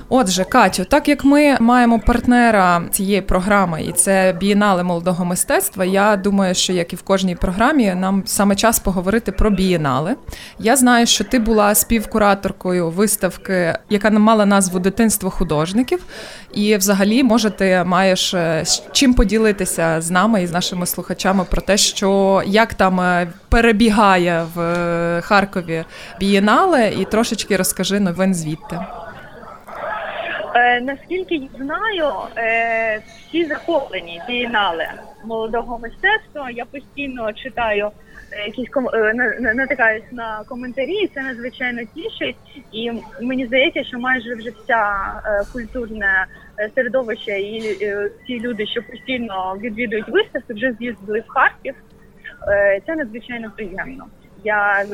Отже, 0.09 0.45
Катю, 0.45 0.85
так 0.85 1.09
як 1.09 1.25
ми 1.25 1.57
маємо 1.61 2.01
партнера 2.01 2.83
цієї 2.91 3.21
програми, 3.21 3.83
і 3.83 3.93
це 3.93 4.37
бієнале 4.41 4.83
молодого 4.83 5.25
мистецтва, 5.25 5.85
я 5.85 6.17
думаю, 6.17 6.55
що 6.55 6.73
як 6.73 6.93
і 6.93 6.97
в 6.97 7.03
кожній 7.03 7.35
програмі, 7.35 7.95
нам 7.95 8.23
саме 8.27 8.57
час 8.57 8.79
поговорити 8.79 9.33
про 9.33 9.51
бієнале. 9.51 10.17
Я 10.59 10.77
знаю, 10.77 11.07
що 11.07 11.25
ти 11.25 11.39
була 11.39 11.75
співкураторкою 11.75 12.91
виставки, 12.91 13.79
яка 13.91 14.11
мала 14.11 14.47
назву 14.47 14.79
Дитинство 14.79 15.31
художників. 15.31 16.05
І, 16.55 16.77
взагалі, 16.77 17.23
може, 17.23 17.51
ти 17.51 17.85
маєш 17.87 18.35
е, 18.35 18.63
з 18.65 18.83
чим 18.93 19.15
поділитися 19.15 20.01
з 20.01 20.11
нами 20.11 20.43
і 20.43 20.47
з 20.47 20.53
нашими 20.53 20.87
слухачами 20.87 21.45
про 21.51 21.61
те, 21.61 21.77
що 21.77 22.43
як 22.47 22.75
там 22.75 23.01
е, 23.01 23.33
перебігає 23.49 24.47
в 24.55 24.61
е, 24.61 25.21
Харкові 25.21 25.85
бієнале, 26.21 26.93
і 26.99 27.05
трошечки 27.05 27.57
розкажи 27.57 28.01
новин 28.01 28.35
звідти. 28.35 28.79
Е, 30.57 30.81
наскільки 30.81 31.35
я 31.35 31.49
знаю, 31.59 32.13
е, 32.37 32.99
всі 33.29 33.45
захоплені 33.45 34.23
бієнале 34.29 34.93
молодого 35.25 35.79
мистецтва. 35.79 36.51
Я 36.51 36.65
постійно 36.65 37.33
читаю 37.33 37.91
е, 38.33 38.47
якісь 38.47 38.69
ком... 38.69 38.85
на- 39.15 39.55
натикаюсь 39.55 40.13
на 40.13 40.45
коментарі, 40.49 41.07
це 41.15 41.23
надзвичайно 41.23 41.83
тішить. 41.95 42.37
І 42.73 42.93
мені 43.23 43.47
здається, 43.47 43.85
що 43.85 43.99
майже 43.99 44.35
вже 44.35 44.51
вся 44.51 44.95
культурне 45.53 46.27
середовище 46.75 47.39
і 47.41 47.61
ті 48.27 48.41
люди, 48.41 48.67
що 48.67 48.83
постійно 48.83 49.57
відвідують 49.61 50.09
виставки, 50.09 50.55
вже 50.55 50.73
з'їздили 50.73 51.21
в 51.21 51.29
Харків. 51.29 51.75
Це 52.87 52.97
надзвичайно 52.97 53.53
приємно. 53.57 54.07
Я 54.47 54.87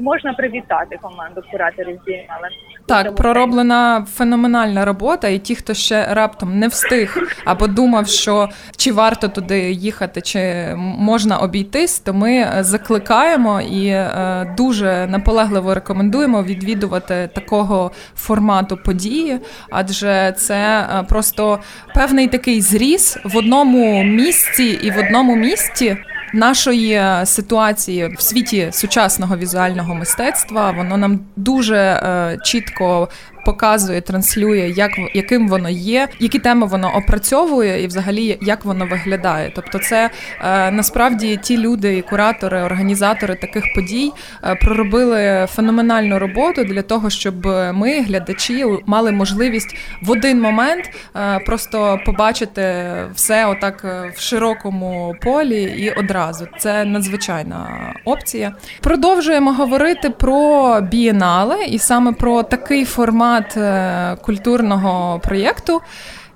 можна 0.00 0.32
привітати 0.32 0.98
команду 1.02 1.42
кураторів 1.50 2.00
бієнале. 2.06 2.48
Так, 2.86 3.14
пророблена 3.14 4.06
феноменальна 4.14 4.84
робота, 4.84 5.28
і 5.28 5.38
ті, 5.38 5.54
хто 5.54 5.74
ще 5.74 6.14
раптом 6.14 6.58
не 6.58 6.68
встиг 6.68 7.16
або 7.44 7.66
думав, 7.66 8.06
що 8.06 8.48
чи 8.76 8.92
варто 8.92 9.28
туди 9.28 9.72
їхати, 9.72 10.20
чи 10.20 10.72
можна 10.76 11.38
обійтись, 11.38 12.00
то 12.00 12.14
ми 12.14 12.48
закликаємо 12.60 13.60
і 13.60 13.86
е, 13.86 14.54
дуже 14.56 15.06
наполегливо 15.06 15.74
рекомендуємо 15.74 16.42
відвідувати 16.42 17.30
такого 17.34 17.90
формату 18.16 18.76
події, 18.76 19.38
адже 19.70 20.34
це 20.36 20.56
е, 20.80 21.02
просто 21.08 21.58
певний 21.94 22.28
такий 22.28 22.60
зріз 22.60 23.18
в 23.24 23.36
одному 23.36 24.04
місці 24.04 24.78
і 24.82 24.90
в 24.90 24.98
одному 24.98 25.36
місті 25.36 25.96
нашої 26.32 26.92
е, 26.92 27.26
ситуації 27.26 28.14
в 28.18 28.22
світі 28.22 28.68
сучасного 28.72 29.36
візуального 29.36 29.94
мистецтва. 29.94 30.70
Воно 30.70 30.96
нам 30.96 31.20
дуже 31.36 31.76
е, 31.76 32.38
чітко 32.44 33.08
показує, 33.44 34.00
транслює, 34.00 34.72
як 34.76 34.90
яким 35.14 35.48
воно 35.48 35.68
є, 35.70 36.08
які 36.20 36.38
теми 36.38 36.66
воно 36.66 36.92
опрацьовує, 36.96 37.82
і 37.82 37.86
взагалі 37.86 38.38
як 38.42 38.64
воно 38.64 38.86
виглядає. 38.86 39.52
Тобто, 39.54 39.78
це 39.78 40.10
е, 40.40 40.70
насправді 40.70 41.36
ті 41.42 41.58
люди, 41.58 41.96
і 41.96 42.02
куратори, 42.02 42.62
організатори 42.62 43.34
таких 43.34 43.64
подій 43.74 44.12
е, 44.44 44.54
проробили 44.54 45.46
феноменальну 45.50 46.18
роботу 46.18 46.64
для 46.64 46.82
того, 46.82 47.10
щоб 47.10 47.46
ми, 47.74 48.00
глядачі, 48.00 48.64
мали 48.86 49.12
можливість 49.12 49.76
в 50.02 50.10
один 50.10 50.40
момент 50.40 50.90
е, 51.16 51.38
просто 51.38 51.98
побачити 52.06 52.92
все 53.14 53.46
отак 53.46 53.84
в 54.16 54.20
широкому 54.20 55.14
полі 55.22 55.62
і 55.62 55.90
одразу. 55.90 56.46
Це 56.58 56.84
надзвичайна 56.84 57.92
опція. 58.04 58.52
Продовжуємо 58.80 59.52
говорити 59.52 60.10
про 60.10 60.80
бієнале 60.80 61.64
і 61.64 61.78
саме 61.78 62.12
про 62.12 62.42
такий 62.42 62.84
формат 62.84 63.31
формат 63.32 63.56
е, 63.56 64.16
культурного 64.22 65.18
проєкту. 65.18 65.80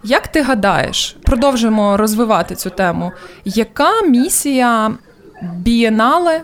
Як 0.05 0.29
ти 0.29 0.43
гадаєш, 0.43 1.17
продовжимо 1.23 1.97
розвивати 1.97 2.55
цю 2.55 2.71
тему? 2.71 3.13
Яка 3.45 4.03
місія 4.03 4.91
бієнале 5.43 6.41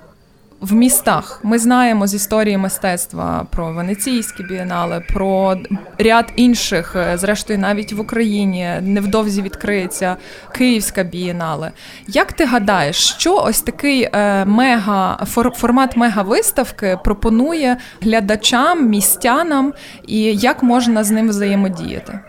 в 0.63 0.73
містах? 0.73 1.41
Ми 1.43 1.59
знаємо 1.59 2.07
з 2.07 2.15
історії 2.15 2.59
мистецтва 2.59 3.47
про 3.51 3.73
Венеційські 3.73 4.43
бієнале, 4.43 5.01
про 5.01 5.57
ряд 5.99 6.33
інших, 6.37 6.97
е, 6.97 7.19
зрештою, 7.19 7.59
навіть 7.59 7.93
в 7.93 8.01
Україні 8.01 8.71
невдовзі 8.81 9.43
відкриється 9.43 10.17
Київська 10.53 11.03
бієнале. 11.03 11.71
Як 12.09 12.33
ти 12.33 12.45
гадаєш, 12.45 12.97
що 12.97 13.37
ось 13.37 13.63
такий 13.63 14.09
е, 14.13 14.45
мега 14.45 15.27
формат 15.55 15.97
мега-виставки 15.97 16.99
пропонує 17.05 17.77
глядачам, 18.03 18.89
містянам, 18.89 19.73
і 20.07 20.23
як 20.23 20.63
можна 20.63 21.05
з 21.05 21.11
ним 21.11 21.29
взаємодіяти? 21.29 22.21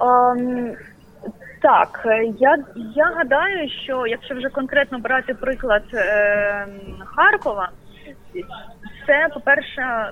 Um... 0.00 0.89
Так, 1.60 2.06
я 2.38 2.56
я 2.94 3.04
гадаю, 3.04 3.68
що 3.84 4.06
якщо 4.06 4.34
вже 4.34 4.48
конкретно 4.48 4.98
брати 4.98 5.34
приклад 5.34 5.82
е, 5.94 6.66
Харкова, 7.04 7.68
це, 9.06 9.28
по-перше, 9.34 10.10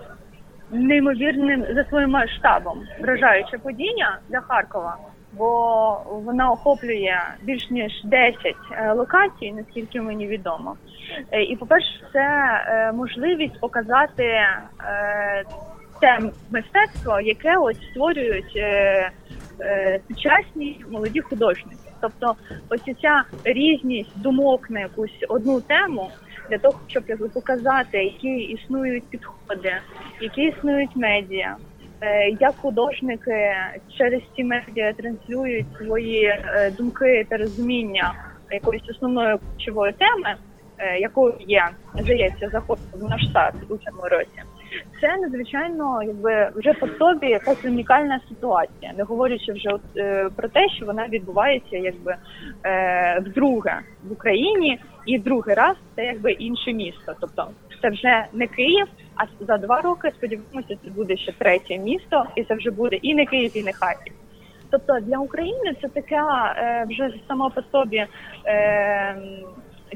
неймовірним 0.70 1.64
за 1.74 1.84
своїм 1.84 2.11
масштабом 2.11 2.82
вражаюча 3.00 3.58
подія 3.58 4.18
для 4.28 4.40
Харкова, 4.40 4.96
бо 5.32 6.02
вона 6.24 6.50
охоплює 6.50 7.18
більш 7.42 7.70
ніж 7.70 7.92
10 8.04 8.37
е, 8.72 8.92
локацій, 8.92 9.52
наскільки 9.52 10.00
мені 10.00 10.26
відомо. 10.26 10.76
Е, 11.30 11.42
і, 11.42 11.56
по-перше, 11.56 12.00
це 12.12 12.20
е, 12.20 12.92
можливість 12.92 13.61
показати 13.61 14.24
е, 14.24 15.44
те 16.00 16.18
мистецтво, 16.50 17.20
яке 17.20 17.56
ось 17.56 17.90
створюють. 17.90 18.52
Е, 18.56 19.11
Е, 19.61 20.00
сучасні 20.08 20.84
молоді 20.90 21.20
художники. 21.20 21.76
Тобто, 22.00 22.34
ось 22.68 22.96
ця 23.02 23.24
різність 23.44 24.20
думок 24.20 24.70
на 24.70 24.80
якусь 24.80 25.24
одну 25.28 25.61
тему 25.61 26.11
для 26.50 26.58
того, 26.58 26.78
щоб 26.87 27.04
показати, 27.34 28.04
які 28.04 28.37
існують 28.37 29.04
підходи, 29.11 29.72
які 30.20 30.42
існують 30.42 30.96
медіа, 30.96 31.56
е, 32.00 32.30
як 32.30 32.54
художники 32.56 33.54
через 33.98 34.22
ці 34.37 34.44
медіа 34.44 34.92
транслюють 34.92 35.66
свої 35.78 36.24
е, 36.24 36.72
думки 36.78 37.26
та 37.28 37.37
розуміння 37.37 38.14
якоїсь 38.50 38.88
основної 38.88 39.37
ключової 39.38 39.92
теми. 39.92 40.34
якою 41.00 41.34
є 41.38 41.68
здається, 41.94 42.48
заход 42.48 42.78
в 42.92 43.11
наш 43.11 43.22
штат 43.22 43.54
у 43.68 43.76
цьому 43.76 44.02
році. 44.02 44.42
Це 45.00 45.16
надзвичайно, 45.16 46.02
якби 46.02 46.50
вже 46.54 46.72
по 46.72 46.88
собі 46.88 47.26
якась 47.26 47.64
унікальна 47.64 48.20
ситуація, 48.28 48.92
не 48.98 49.02
говорячи 49.02 49.52
вже 49.52 49.68
от, 49.68 49.81
е, 49.96 50.28
про 50.37 50.48
те, 50.48 50.68
що 50.68 50.87
вона 50.87 51.09
відбувається, 51.09 51.76
якби 51.76 52.16
е, 52.64 53.20
вдруге 53.20 53.78
в 54.09 54.12
Україні, 54.12 54.78
і 55.07 55.18
другий 55.18 55.54
раз 55.54 55.76
це 55.96 56.04
якби 56.04 56.33
інше 56.33 56.72
місто. 56.72 57.14
Тобто 57.20 57.48
це 57.83 57.88
вже 57.88 58.26
не 58.33 58.46
Київ, 58.46 58.87
а 59.16 59.44
за 59.44 59.57
два 59.59 59.81
роки 59.81 60.11
сподіваємося, 60.11 60.76
це 60.85 60.90
буде 60.90 61.16
ще 61.16 61.33
третє 61.33 61.78
місто, 61.78 62.24
і 62.37 62.44
це 62.44 62.54
вже 62.54 62.70
буде 62.70 62.96
і 62.96 63.14
не 63.14 63.26
Київ, 63.26 63.57
і 63.57 63.62
не 63.62 63.72
Харків. 63.72 64.12
Тобто 64.70 65.00
для 65.00 65.18
України 65.18 65.76
це 65.83 65.88
така 65.88 66.54
е, 66.59 66.87
вже 66.88 67.14
сама 67.28 67.50
по 67.50 67.62
собі 67.62 68.07
е, 68.46 69.16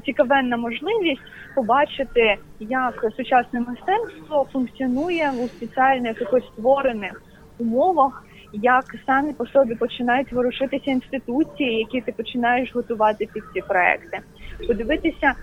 цікавенна 0.05 0.57
можливість 0.57 1.23
побачити, 1.55 2.37
як 2.61 3.05
сучасне 3.17 3.61
мистецтво 3.61 4.47
функціонує 4.53 5.33
у 5.39 5.49
спеціальних 5.49 6.21
якось 6.21 6.47
створених 6.47 7.23
умовах. 7.59 8.25
Як 8.55 8.85
самі 9.07 9.33
по 9.33 9.47
собі 9.47 9.75
починають 9.75 10.33
ворушитися 10.33 10.91
інституції, 10.91 11.79
які 11.79 12.01
ти 12.01 12.13
починаєш 12.13 12.75
готувати 12.75 13.29
під 13.35 13.43
ці 13.55 13.61
проекти, 13.61 14.19
подивитися 14.67 15.35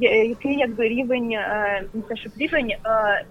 який 0.00 0.58
якби 0.58 0.88
рівень 0.88 1.32
е, 1.32 1.82
не 1.94 2.02
те, 2.02 2.16
щоб 2.16 2.32
рівень, 2.38 2.70
е, 2.70 2.78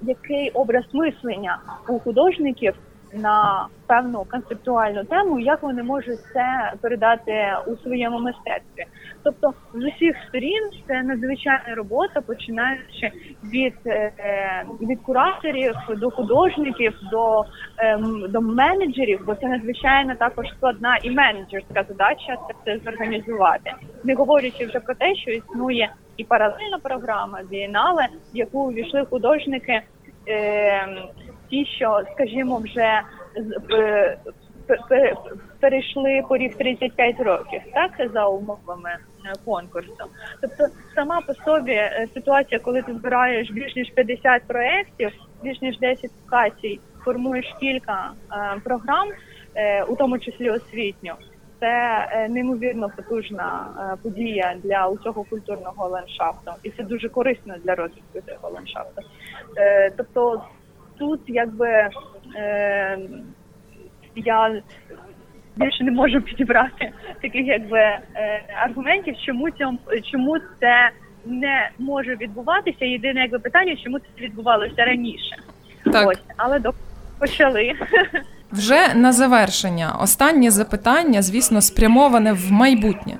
який 0.01 0.49
образ 0.49 0.83
мислення 0.93 1.57
у 1.87 1.99
художників 1.99 2.73
на 3.13 3.67
певну 3.87 4.25
концептуальну 4.31 5.03
тему, 5.03 5.39
як 5.39 5.63
вони 5.63 5.83
можуть 5.83 6.19
це 6.33 6.73
передати 6.81 7.55
у 7.67 7.75
своєму 7.75 8.19
мистецтві. 8.19 8.85
Тобто 9.23 9.53
з 9.73 9.83
усіх 9.85 10.15
сторін 10.27 10.69
це 10.87 11.03
надзвичайна 11.03 11.75
робота, 11.75 12.21
починаючи 12.21 13.11
від 13.53 13.73
е, 13.85 14.63
від 14.81 15.01
кураторів 15.01 15.75
до 15.97 16.11
художників, 16.11 16.93
до 17.11 17.45
ем, 17.77 18.25
до 18.29 18.41
менеджерів, 18.41 19.23
бо 19.25 19.35
це 19.35 19.47
надзвичайно 19.47 20.15
також 20.15 20.47
складна 20.57 20.97
і 21.03 21.11
менеджерська 21.11 21.83
задача 21.89 22.37
це 22.47 22.53
все 22.61 22.79
зорганізувати, 22.85 23.73
не 24.03 24.15
говорячи 24.15 24.65
вже 24.65 24.79
про 24.79 24.95
те, 24.95 25.15
що 25.15 25.31
існує 25.31 25.89
і 26.17 26.23
паралельна 26.23 26.79
програма 26.83 27.39
Бієнале, 27.49 28.07
в 28.33 28.37
яку 28.37 28.59
увійшли 28.59 29.05
художники. 29.05 29.81
Ем, 30.25 30.97
ті, 31.49 31.65
що, 31.65 32.01
скажімо, 32.13 32.57
вже 32.57 33.01
е, 33.81 34.17
перейшли 35.59 36.23
поріг 36.29 36.57
35 36.57 37.19
років, 37.19 37.61
так 37.73 38.11
за 38.13 38.27
умовами 38.27 38.89
е, 38.89 39.33
конкурсу. 39.45 40.05
Тобто, 40.41 40.67
сама 40.95 41.21
по 41.21 41.33
собі 41.33 41.71
е, 41.71 42.07
ситуація, 42.13 42.59
коли 42.59 42.81
ти 42.81 42.93
збираєш 42.93 43.51
більш 43.51 43.75
ніж 43.75 43.89
50 43.89 44.43
проєктів, 44.47 45.11
більш 45.43 45.61
ніж 45.61 45.79
10 45.79 46.11
локацій, 46.25 46.79
формуєш 47.05 47.55
кілька 47.59 48.11
програм, 48.63 49.07
у 49.87 49.95
тому 49.95 50.19
числі 50.19 50.49
освітню. 50.49 51.13
Це 51.59 52.07
неймовірно 52.29 52.91
потужна 52.95 53.67
подія 54.03 54.55
для 54.63 54.87
усього 54.87 55.23
культурного 55.23 55.87
ландшафту, 55.87 56.51
і 56.63 56.69
це 56.69 56.83
дуже 56.83 57.09
корисно 57.09 57.55
для 57.63 57.75
розвитку 57.75 58.19
цього 58.27 58.49
ландшафту. 58.49 59.01
Тобто 59.97 60.43
тут 60.99 61.21
якби 61.27 61.89
е, 62.35 62.99
я 64.15 64.61
більше 65.55 65.83
не 65.83 65.91
можу 65.91 66.21
підібрати 66.21 66.91
таких 67.21 67.47
якби 67.47 67.77
е, 67.77 68.01
аргументів, 68.65 69.15
чому 69.25 69.51
цьому 69.51 69.79
чому 70.11 70.37
це 70.59 70.89
не 71.25 71.69
може 71.79 72.15
відбуватися. 72.15 72.85
Єдине 72.85 73.21
якби 73.21 73.39
питання, 73.39 73.75
чому 73.83 73.99
це 73.99 74.05
відбувалося 74.19 74.85
раніше. 74.85 75.35
Так. 75.83 76.07
Ось, 76.07 76.23
але 76.37 76.59
до 76.59 76.73
почали. 77.19 77.73
Вже 78.51 78.93
на 78.95 79.13
завершення 79.13 79.95
останнє 80.01 80.51
запитання, 80.51 81.21
звісно, 81.21 81.61
спрямоване 81.61 82.33
в 82.33 82.51
майбутнє. 82.51 83.17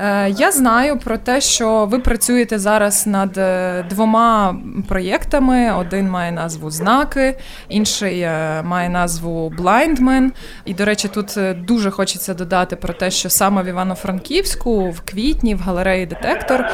Е, 0.00 0.30
я 0.30 0.52
знаю 0.52 0.98
про 0.98 1.18
те, 1.18 1.40
що 1.40 1.86
ви 1.86 1.98
працюєте 1.98 2.58
зараз 2.58 3.06
над 3.06 3.38
е, 3.38 3.84
двома 3.90 4.56
проєктами. 4.88 5.72
Один 5.72 6.10
має 6.10 6.32
назву 6.32 6.70
Знаки, 6.70 7.38
інший 7.68 8.20
е, 8.20 8.62
має 8.62 8.88
назву 8.88 9.52
Blindman. 9.58 10.30
І, 10.64 10.74
до 10.74 10.84
речі, 10.84 11.08
тут 11.08 11.38
дуже 11.66 11.90
хочеться 11.90 12.34
додати 12.34 12.76
про 12.76 12.94
те, 12.94 13.10
що 13.10 13.30
саме 13.30 13.62
в 13.62 13.66
Івано-Франківську, 13.66 14.90
в 14.90 15.00
квітні, 15.00 15.54
в 15.54 15.60
галереї 15.60 16.06
Детектор 16.06 16.66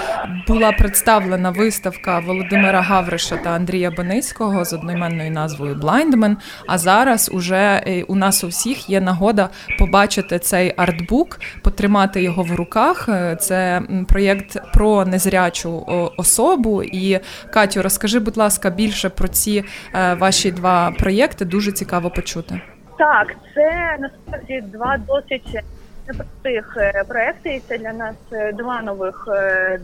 була 0.49 0.73
представлена 0.73 1.51
виставка 1.51 2.19
Володимира 2.19 2.81
Гавриша 2.81 3.37
та 3.37 3.51
Андрія 3.51 3.91
Беницького 3.91 4.65
з 4.65 4.73
одноіменною 4.73 5.31
назвою 5.31 5.75
Blindman. 5.75 6.37
А 6.67 6.79
зараз 6.79 7.31
уже 7.33 7.83
у 8.03 8.15
нас 8.15 8.45
у 8.45 8.49
всіх 8.49 8.91
є 8.91 9.01
нагода 9.01 9.49
побачити 9.79 10.39
цей 10.39 10.75
артбук, 10.77 11.41
потримати 11.63 12.23
його 12.23 12.43
в 12.43 12.55
руках. 12.55 13.09
Це 13.41 13.83
проєкт 14.09 14.57
про 14.73 15.05
незрячу 15.05 15.87
особу. 16.17 16.83
І 16.83 17.21
Катю, 17.53 17.83
розкажи, 17.83 18.19
будь 18.19 18.37
ласка, 18.37 18.71
більше 18.71 19.09
про 19.09 19.29
ці 19.29 19.65
е, 19.95 20.15
ваші 20.15 20.51
два 20.51 20.91
проєкти. 20.91 21.45
Дуже 21.45 21.73
цікаво 21.73 22.11
почути. 22.11 22.61
Так, 22.99 23.35
це 23.55 23.97
насправді 24.01 24.65
два 24.73 24.99
досить 25.07 25.61
непростих 26.09 26.77
е, 26.77 27.05
проекти. 27.09 27.61
Це 27.69 27.79
для 27.79 27.93
нас 27.93 28.17
е, 28.33 28.53
два 28.53 28.83
нових 28.83 29.29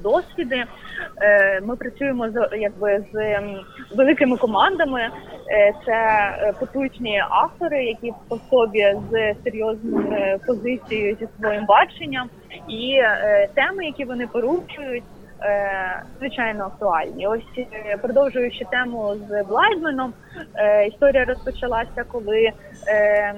досвіди. 0.03 0.65
Ми 1.63 1.77
працюємо 1.77 2.31
з 2.31 2.49
якби 2.53 3.05
з 3.13 3.41
великими 3.97 4.37
командами. 4.37 5.09
Це 5.87 6.31
потужні 6.61 7.23
автори, 7.29 7.85
які 7.85 8.13
по 8.29 8.39
собі 8.51 8.97
з 9.11 9.35
серйозною 9.45 10.39
позицією 10.47 11.17
зі 11.21 11.29
своїм 11.39 11.67
баченням. 11.67 12.31
І 12.69 12.95
е, 13.03 13.49
теми, 13.55 13.87
які 13.87 14.05
вони 14.05 14.27
порушують, 14.27 15.05
е, 15.05 15.22
звичайно 16.19 16.65
актуальні. 16.65 17.27
Ось 17.27 17.59
е, 17.59 17.97
продовжуючи 18.03 18.65
тему 18.65 19.15
з 19.29 19.43
Блайдменом, 19.43 20.13
е, 20.55 20.87
історія 20.87 21.25
розпочалася, 21.25 22.05
коли 22.09 22.53
е, 22.89 23.35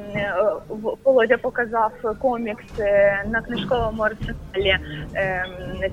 Володя 1.05 1.37
показав 1.37 1.93
комікс 2.19 2.81
е, 2.81 3.25
на 3.31 3.41
книжковому 3.43 4.03
арсеналі. 4.03 4.77
Е, 5.15 5.45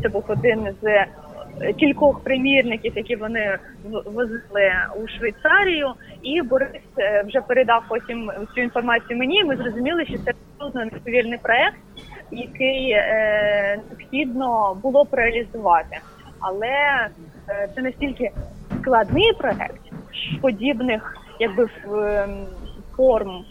це 0.01 0.09
був 0.09 0.23
один 0.27 0.67
з 0.81 1.05
кількох 1.79 2.23
примірників, 2.23 2.93
які 2.95 3.15
вони 3.15 3.57
возили 4.05 4.71
у 5.03 5.07
Швейцарію, 5.07 5.93
і 6.21 6.41
Борис 6.41 6.81
е, 6.99 7.23
вже 7.27 7.41
передав 7.41 7.83
потім 7.89 8.31
цю 8.55 8.61
інформацію 8.61 9.19
мені. 9.19 9.43
Ми 9.43 9.55
зрозуміли, 9.55 10.05
що 10.05 10.17
це 10.17 10.31
абсолютно 10.31 10.85
несповірний 10.85 11.39
проект 11.43 11.77
який 12.31 12.91
е, 12.91 13.79
необхідно 13.89 14.77
було 14.81 15.03
б 15.03 15.07
реалізувати. 15.11 15.97
Але 16.39 17.07
е, 17.49 17.69
це 17.75 17.81
настільки 17.81 18.31
складний 18.81 19.33
проект 19.37 19.81
подібних, 20.41 21.17
якби 21.39 21.63
е, 21.63 22.27
форм. 22.95 23.45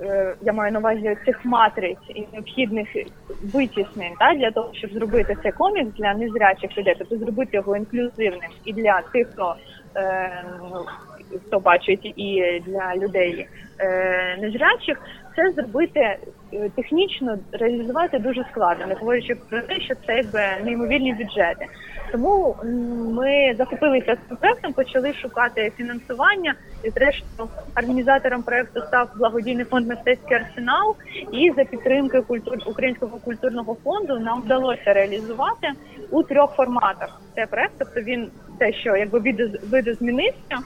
Е, 0.00 0.34
я 0.42 0.52
маю 0.52 0.72
на 0.72 0.78
увазі 0.78 1.16
цих 1.24 1.44
матриць 1.44 2.08
і 2.08 2.26
необхідних 2.32 2.88
витіснень 3.54 4.12
та 4.18 4.34
для 4.34 4.50
того, 4.50 4.70
щоб 4.72 4.92
зробити 4.92 5.36
цей 5.42 5.52
комікс 5.52 5.96
для 5.96 6.14
незрячих 6.14 6.78
людей, 6.78 6.94
тобто 6.98 7.16
зробити 7.16 7.56
його 7.56 7.76
інклюзивним 7.76 8.50
і 8.64 8.72
для 8.72 9.00
тих, 9.12 9.28
хто 9.32 9.54
е, 9.96 10.44
хто 11.46 11.60
бачить, 11.60 12.12
і 12.16 12.62
для 12.66 12.96
людей 12.96 13.48
е, 13.78 14.36
незрячих, 14.40 15.00
це 15.36 15.52
зробити 15.52 16.18
технічно 16.76 17.38
реалізувати 17.52 18.18
дуже 18.18 18.44
складно, 18.50 18.86
не 18.86 18.94
говорячи 18.94 19.34
про 19.34 19.62
те, 19.62 19.80
що 19.80 19.94
це 20.06 20.16
якби 20.16 20.40
неймовірні 20.64 21.12
бюджети. 21.12 21.66
Тому 22.12 22.56
ми 23.14 23.54
захопилися 23.58 24.16
цим 24.28 24.36
проектом, 24.36 24.72
почали 24.72 25.14
шукати 25.14 25.72
фінансування, 25.76 26.54
і 26.84 26.90
зрештою 26.90 27.48
організатором 27.76 28.42
проекту 28.42 28.80
став 28.80 29.08
благодійний 29.16 29.64
фонд 29.64 29.88
мистецький 29.88 30.36
арсенал. 30.36 30.96
І 31.32 31.52
за 31.56 31.64
підтримки 31.64 32.20
культур 32.20 32.58
українського 32.66 33.18
культурного 33.18 33.76
фонду 33.84 34.18
нам 34.18 34.42
вдалося 34.42 34.92
реалізувати 34.92 35.68
у 36.10 36.22
трьох 36.22 36.56
форматах. 36.56 37.20
Це 37.34 37.46
проект, 37.46 37.72
тобто 37.78 38.00
він 38.00 38.30
те, 38.58 38.72
що 38.72 38.96
якби 38.96 39.34
видозмінився. 39.70 40.58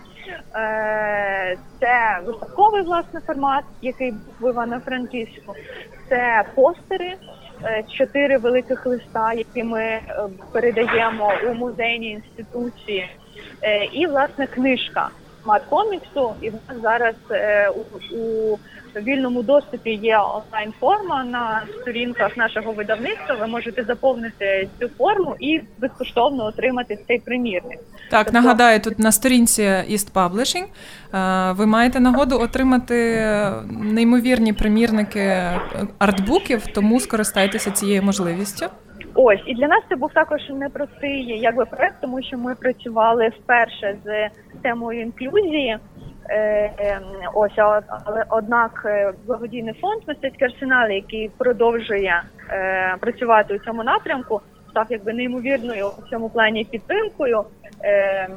Е, 0.55 1.57
це 1.81 2.19
виставковий 2.27 2.83
власне 2.83 3.21
формат, 3.21 3.65
який 3.83 4.11
був 4.11 4.21
в 4.41 4.51
Івано-Франківську. 4.51 5.55
Це 6.09 6.45
постери, 6.55 7.15
е, 7.65 7.83
чотири 7.89 8.39
великих 8.39 8.87
листа, 8.87 9.33
які 9.33 9.65
ми 9.65 9.83
е, 9.83 10.03
передаємо 10.53 11.33
у 11.51 11.55
музейні 11.55 12.11
інституції, 12.11 13.09
і 13.93 14.07
власне 14.07 14.47
книжка. 14.47 15.09
маткоміксу 15.45 16.11
коміксу, 16.15 16.35
і 16.41 16.51
в 16.51 16.55
нас 16.55 16.83
зараз 16.83 17.15
у, 17.77 18.17
у 18.17 18.59
вільному 19.01 19.43
доступі 19.43 19.91
є 19.91 20.19
онлайн 20.19 20.73
форма 20.81 21.25
на 21.25 21.63
сторінках 21.81 22.37
нашого 22.37 22.73
видавництва. 22.73 23.35
Ви 23.41 23.47
можете 23.47 23.85
заповнити 23.85 24.69
цю 24.81 24.89
форму 24.89 25.37
і 25.41 25.61
безкоштовно 25.79 26.45
отримати 26.45 26.99
цей 27.07 27.19
примірник. 27.19 27.79
Так, 28.11 28.25
Тобто- 28.25 28.41
нагадаю, 28.41 28.81
тут 28.81 28.99
на 28.99 29.13
сторінці 29.13 29.63
East 29.63 30.13
Publishing 30.13 30.65
е, 31.15 31.53
ви 31.53 31.67
маєте 31.67 32.01
нагоду 32.01 32.41
отримати 32.41 33.23
неймовірні 33.71 34.53
примірники 34.53 35.43
артбуків, 35.99 36.67
тому 36.67 37.01
скористайтеся 37.01 37.71
цією 37.71 38.03
можливістю. 38.03 38.67
Ось 39.15 39.41
і 39.47 39.55
для 39.55 39.69
нас 39.69 39.83
це 39.89 39.97
був 39.97 40.13
також 40.13 40.41
непростий 40.51 41.39
якби 41.41 41.65
проект, 41.65 41.95
тому 42.01 42.23
що 42.23 42.39
ми 42.39 42.55
працювали 42.55 43.29
вперше 43.29 43.97
з 44.05 44.31
темою 44.63 45.01
інклюзії. 45.01 45.79
Е, 46.29 46.71
е, 46.79 47.01
ось 47.35 47.59
але 48.05 48.25
однак 48.29 48.83
е, 48.87 49.13
благодійний 49.27 49.75
фонд 49.75 50.03
мистецький 50.09 50.49
арсенал, 50.49 50.91
який 50.91 51.31
продовжує 51.39 52.23
е, 52.51 52.97
працювати 53.01 53.55
у 53.55 53.59
цьому 53.59 53.85
напрямку, 53.85 54.41
став 54.71 54.87
якби 54.91 55.13
неймовірною 55.13 55.87
у 55.87 56.11
цьому 56.11 56.29
плані 56.29 56.65
підтримкою, 56.65 57.45
е, 57.85 58.29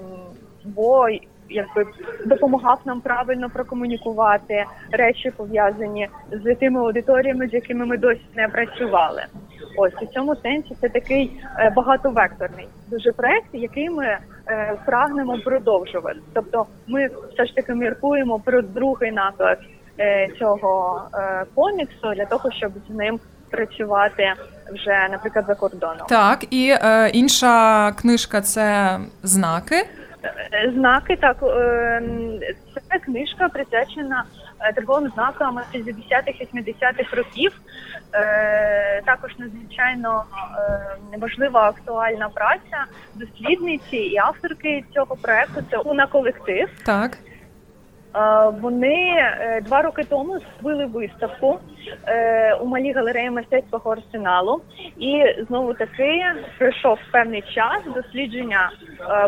бо 0.65 1.07
якби 1.49 1.85
допомагав 2.25 2.79
нам 2.85 3.01
правильно 3.01 3.49
прокомунікувати 3.49 4.65
речі 4.91 5.31
пов'язані 5.31 6.07
з 6.31 6.55
тими 6.55 6.79
аудиторіями, 6.79 7.47
з 7.47 7.53
якими 7.53 7.85
ми 7.85 7.97
досі 7.97 8.25
не 8.35 8.47
працювали. 8.47 9.23
Ось 9.77 9.93
у 10.01 10.05
цьому 10.05 10.35
сенсі 10.35 10.75
це 10.81 10.89
такий 10.89 11.31
багатовекторний 11.75 12.67
дуже 12.87 13.11
проект, 13.11 13.49
який 13.53 13.89
ми 13.89 14.17
прагнемо 14.85 15.37
продовжувати. 15.37 16.19
Тобто, 16.33 16.65
ми 16.87 17.09
все 17.33 17.45
ж 17.45 17.55
таки 17.55 17.73
міркуємо 17.73 18.39
про 18.39 18.61
другий 18.61 19.11
наклад 19.11 19.59
е, 19.99 20.27
цього 20.39 21.01
е, 21.13 21.45
коміксу 21.55 22.13
для 22.15 22.25
того, 22.25 22.51
щоб 22.51 22.71
з 22.89 22.93
ним 22.93 23.19
працювати 23.49 24.33
вже, 24.73 25.07
наприклад, 25.11 25.45
за 25.47 25.55
кордоном. 25.55 26.07
Так, 26.09 26.45
і 26.49 26.75
е, 26.81 27.09
інша 27.13 27.91
книжка 27.91 28.41
це 28.41 28.99
знаки. 29.23 29.85
Е, 30.23 30.71
Знаки 30.75 31.15
так 31.15 31.37
е, 31.43 32.01
це 32.89 32.99
книжка 32.99 33.49
присвячена 33.49 34.23
е, 34.59 34.73
торговим 34.73 35.11
знакам 35.15 35.59
60-х 35.73 36.45
80-х 36.53 37.17
років. 37.17 37.51
Е, 38.13 39.01
Також 39.05 39.31
надзвичайно 39.37 40.23
е, 41.13 41.17
важлива 41.17 41.61
актуальна 41.69 42.29
праця 42.29 42.85
дослідниці 43.15 43.97
і 43.97 44.17
авторки 44.17 44.83
цього 44.93 45.15
проекту. 45.15 45.61
Це 45.71 45.77
Уна 45.77 46.07
колектив. 46.07 46.69
Так. 46.85 47.17
Е, 48.15 48.49
Вони 48.61 49.15
два 49.61 49.81
роки 49.81 50.03
тому 50.03 50.39
зробили 50.39 50.85
виставку 50.85 51.59
у 52.61 52.65
малій 52.65 52.91
галереї 52.93 53.29
мистецького 53.29 53.91
арсеналу, 53.91 54.61
і 54.97 55.23
знову 55.47 55.73
таки 55.73 56.23
пройшов 56.57 56.99
певний 57.11 57.41
час. 57.41 57.83
Дослідження 57.95 58.71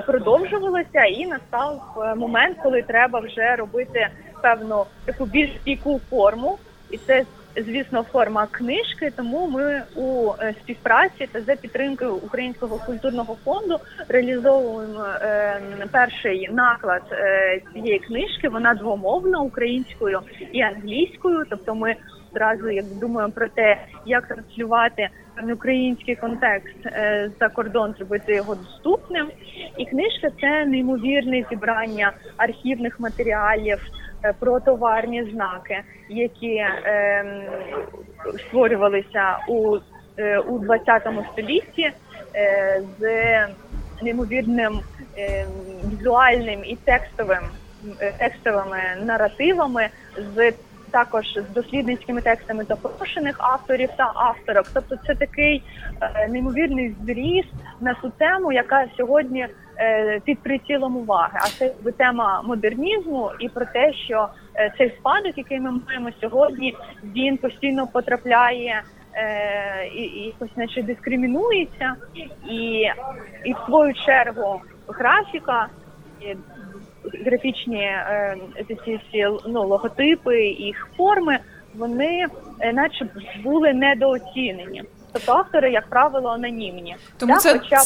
продовжувалося, 0.06 1.04
і 1.04 1.26
настав 1.26 1.82
момент, 2.18 2.58
коли 2.64 2.82
треба 2.82 3.20
вже 3.20 3.56
робити 3.56 4.08
певну 4.42 4.86
таку 5.06 5.26
більш 5.26 5.52
стійку 5.62 6.02
форму, 6.10 6.58
і 6.90 6.98
це. 6.98 7.26
Звісно, 7.56 8.04
форма 8.04 8.48
книжки, 8.52 9.12
тому 9.18 9.48
ми 9.48 9.82
у 9.96 10.32
е, 10.40 10.54
співпраці 10.64 11.28
та 11.32 11.42
за 11.42 11.56
підтримкою 11.56 12.16
Українського 12.16 12.78
культурного 12.86 13.38
фонду 13.46 13.78
реалізовуємо 14.08 15.06
е, 15.22 15.62
перший 15.92 16.50
наклад 16.52 17.02
е, 17.12 17.62
цієї 17.74 18.00
книжки. 18.00 18.50
Вона 18.50 18.74
двомовна 18.74 19.40
українською 19.40 20.20
і 20.52 20.62
англійською. 20.62 21.46
Тобто, 21.50 21.76
ми 21.76 21.96
одразу 22.32 22.70
як 22.70 22.86
думаємо 22.86 23.34
про 23.34 23.48
те, 23.48 23.78
як 24.06 24.28
транслювати 24.28 25.10
український 25.54 26.16
контекст 26.16 26.76
за 27.40 27.50
кордон, 27.50 27.94
зробити 27.98 28.36
його 28.36 28.56
доступним. 28.56 29.28
І 29.78 29.86
книжка 29.86 30.30
це 30.42 30.66
неймовірне 30.66 31.46
зібрання 31.50 32.12
архівних 32.38 33.00
матеріалів 33.00 33.80
про 34.40 34.60
товарні 34.60 35.24
знаки, 35.24 35.82
які 36.10 36.56
е, 36.56 37.26
створювалися 38.48 39.38
у, 39.48 39.78
е, 40.18 40.40
у 40.40 40.60
20 40.60 41.08
столітті 41.32 41.92
е, 42.36 42.82
з 43.00 43.04
неймовірним 44.04 44.80
е, 45.18 45.46
візуальним 45.92 46.60
і 46.66 46.76
текстовим 46.76 47.44
е, 48.00 48.14
текстовими 48.18 48.80
наративами 49.04 49.90
з 50.36 50.54
також 50.92 51.26
з 51.50 51.54
дослідницькими 51.54 52.22
текстами 52.22 52.64
запрошених 52.64 53.36
авторів 53.40 53.90
та 53.98 54.12
авторок. 54.16 54.66
Тобто 54.74 54.96
це 55.08 55.16
такий 55.16 55.64
е, 56.02 56.28
неймовірний 56.28 56.96
зріз 57.06 57.46
на 57.80 57.94
ту 57.94 58.10
тему, 58.10 58.52
яка 58.52 58.86
сьогодні 58.98 59.40
е, 59.42 59.50
під 60.26 60.40
прицілом 60.40 60.98
уваги. 60.98 61.40
А 61.42 61.48
це 61.48 61.70
тема 61.98 62.42
модернізму 62.42 63.32
і 63.40 63.50
про 63.50 63.66
те, 63.66 63.94
що 63.94 64.28
е, 64.56 64.74
цей 64.78 64.90
спадок, 65.00 65.38
який 65.38 65.60
ми 65.60 65.72
маємо 65.88 66.10
сьогодні, 66.22 66.76
він 67.04 67.38
постійно 67.38 67.88
потрапляє. 67.88 68.84
Е, 69.14 69.88
і, 69.96 70.02
і 70.02 70.26
якось 70.26 70.58
наче 70.58 70.84
дискримінується, 70.84 71.96
і, 72.50 72.88
і 73.46 73.54
в 73.54 73.66
свою 73.66 73.94
чергу 73.94 74.62
графіка, 74.88 75.68
і 76.22 76.36
графічні 77.26 77.84
е, 77.84 78.38
ці 78.86 79.00
всі 79.08 79.28
ну, 79.48 79.68
логотипи, 79.68 80.44
їх 80.44 80.90
форми, 80.98 81.40
вони 81.76 82.26
е, 82.60 82.74
наче 82.74 83.08
були 83.44 83.74
недооцінені. 83.74 84.84
Тобто 85.14 85.32
автори, 85.32 85.72
як 85.72 85.88
правило, 85.88 86.30
анонімні. 86.30 86.96
Тому 87.18 87.34
Да, 87.34 87.40
це 87.40 87.60
хоча 87.60 87.82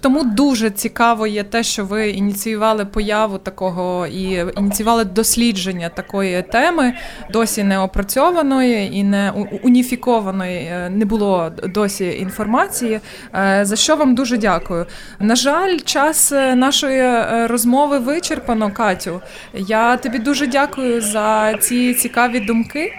тому 0.00 0.24
дуже 0.24 0.70
цікаво 0.70 1.26
є 1.26 1.42
те, 1.42 1.62
що 1.62 1.84
ви 1.84 2.10
ініціювали 2.10 2.84
появу 2.84 3.38
такого 3.38 4.06
і 4.06 4.44
ініціювали 4.58 5.04
дослідження 5.04 5.88
такої 5.88 6.42
теми, 6.42 6.94
досі 7.32 7.62
не 7.64 7.78
опрацьованої 7.78 8.96
і 8.96 9.04
не 9.04 9.32
уніфікованої. 9.62 10.56
е, 10.58 10.90
Не 10.90 11.04
було 11.04 11.52
досі 11.64 12.04
інформації. 12.20 13.00
е, 13.34 13.60
За 13.64 13.76
що 13.76 13.96
вам 13.96 14.14
дуже 14.14 14.36
дякую. 14.38 14.86
На 15.18 15.36
жаль, 15.36 15.78
час 15.84 16.32
е, 16.32 16.54
нашої 16.54 17.02
розмови 17.46 17.98
вичерпано, 17.98 18.70
Катю. 18.72 19.20
Я 19.54 19.96
тобі 19.96 20.18
дуже 20.18 20.46
дякую 20.46 21.00
за 21.00 21.54
ці 21.60 21.94
цікаві 21.94 22.40
думки. 22.40 22.92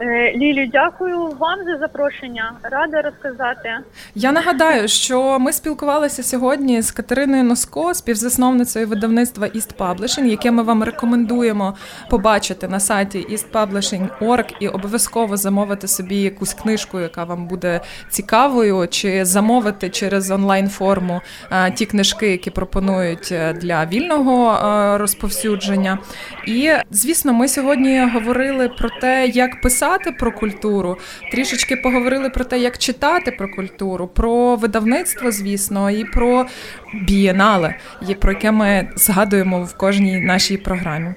Е, 0.00 0.32
Лілю, 0.36 0.66
дякую 0.72 1.18
вам 1.38 1.64
за 1.64 1.78
запрошення. 1.78 2.52
Рада 2.62 3.02
розказати. 3.02 3.78
Я 4.14 4.32
нагадаю, 4.32 4.88
що 4.88 5.38
ми 5.38 5.52
спілкувалися 5.52 6.22
сьогодні 6.22 6.82
з 6.82 6.90
Катериною 6.90 7.44
Носко, 7.44 7.94
співзасновницею 7.94 8.86
видавництва 8.86 9.46
East 9.46 9.76
Publishing, 9.78 10.24
яке 10.24 10.50
ми 10.50 10.62
вам 10.62 10.84
рекомендуємо 10.84 11.74
побачити 12.10 12.68
на 12.68 12.80
сайті 12.80 13.26
eastpublishing.org 13.30 14.54
і 14.60 14.68
обов'язково 14.68 15.36
замовити 15.36 15.88
собі 15.88 16.16
якусь 16.16 16.54
книжку, 16.54 17.00
яка 17.00 17.24
вам 17.24 17.46
буде 17.46 17.80
цікавою, 18.10 18.88
чи 18.90 19.24
замовити 19.24 19.90
через 19.90 20.30
онлайн-форму 20.30 21.20
е, 21.52 21.70
ті 21.70 21.86
книжки, 21.86 22.30
які 22.30 22.50
пропонують 22.50 23.28
е, 23.32 23.52
для 23.52 23.84
вільного 23.86 24.58
розповсюдження. 24.98 25.98
І 26.46 26.70
звісно, 26.90 27.32
ми 27.32 27.48
сьогодні 27.48 28.10
говорили 28.14 28.68
про 28.68 28.88
те, 29.00 29.26
як 29.26 29.60
писати 29.60 29.85
про 30.12 30.32
культуру, 30.32 30.98
трішечки 31.32 31.76
поговорили 31.76 32.30
про 32.30 32.44
те, 32.44 32.58
як 32.58 32.78
читати 32.78 33.30
про 33.30 33.48
культуру, 33.48 34.08
про 34.08 34.56
видавництво, 34.56 35.30
звісно, 35.30 35.90
і 35.90 36.04
про 36.04 36.46
бієнале, 36.94 37.74
про 38.20 38.32
яке 38.32 38.52
ми 38.52 38.88
згадуємо 38.96 39.62
в 39.62 39.76
кожній 39.76 40.20
нашій 40.20 40.56
програмі. 40.56 41.14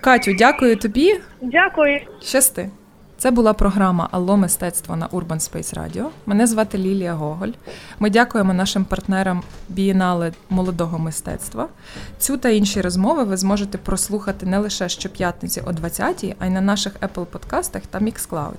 Катю, 0.00 0.34
дякую 0.38 0.76
тобі. 0.76 1.20
Дякую. 1.42 2.00
Щасти. 2.22 2.70
Це 3.26 3.32
була 3.32 3.52
програма 3.52 4.08
Алло 4.10 4.36
мистецтво 4.36 4.96
на 4.96 5.08
Urban 5.08 5.26
Space 5.26 5.74
Radio. 5.74 6.06
Мене 6.26 6.46
звати 6.46 6.78
Лілія 6.78 7.14
Гоголь. 7.14 7.48
Ми 7.98 8.10
дякуємо 8.10 8.54
нашим 8.54 8.84
партнерам 8.84 9.42
Бієнале 9.68 10.32
молодого 10.50 10.98
мистецтва. 10.98 11.68
Цю 12.18 12.36
та 12.36 12.48
інші 12.48 12.80
розмови 12.80 13.24
ви 13.24 13.36
зможете 13.36 13.78
прослухати 13.78 14.46
не 14.46 14.58
лише 14.58 14.88
щоп'ятниці 14.88 15.60
о 15.60 15.70
20-й, 15.70 16.34
а 16.38 16.46
й 16.46 16.50
на 16.50 16.60
наших 16.60 16.92
Apple 17.00 17.24
подкастах 17.24 17.82
та 17.90 17.98
Mixcloud. 17.98 18.54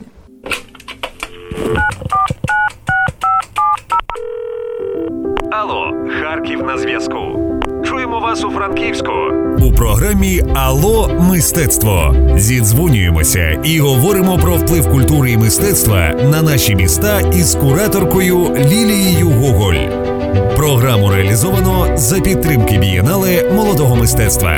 Алло, 5.52 5.94
Харків 6.22 6.64
на 6.64 6.78
зв'язку. 6.78 7.57
Чуємо 7.88 8.20
вас 8.20 8.44
у 8.44 8.50
Франківську. 8.50 9.12
У 9.60 9.72
програмі 9.72 10.44
Ало 10.56 11.12
мистецтво 11.20 12.16
зідзвонюємося 12.36 13.62
і 13.64 13.80
говоримо 13.80 14.38
про 14.38 14.56
вплив 14.56 14.92
культури 14.92 15.32
і 15.32 15.38
мистецтва 15.38 16.10
на 16.10 16.42
наші 16.42 16.76
міста 16.76 17.20
із 17.22 17.56
кураторкою 17.56 18.38
Лілією 18.56 19.30
Гоголь. 19.30 20.08
Програму 20.56 21.10
реалізовано 21.10 21.98
за 21.98 22.20
підтримки 22.20 22.78
бієнале 22.78 23.52
молодого 23.56 23.96
мистецтва. 23.96 24.54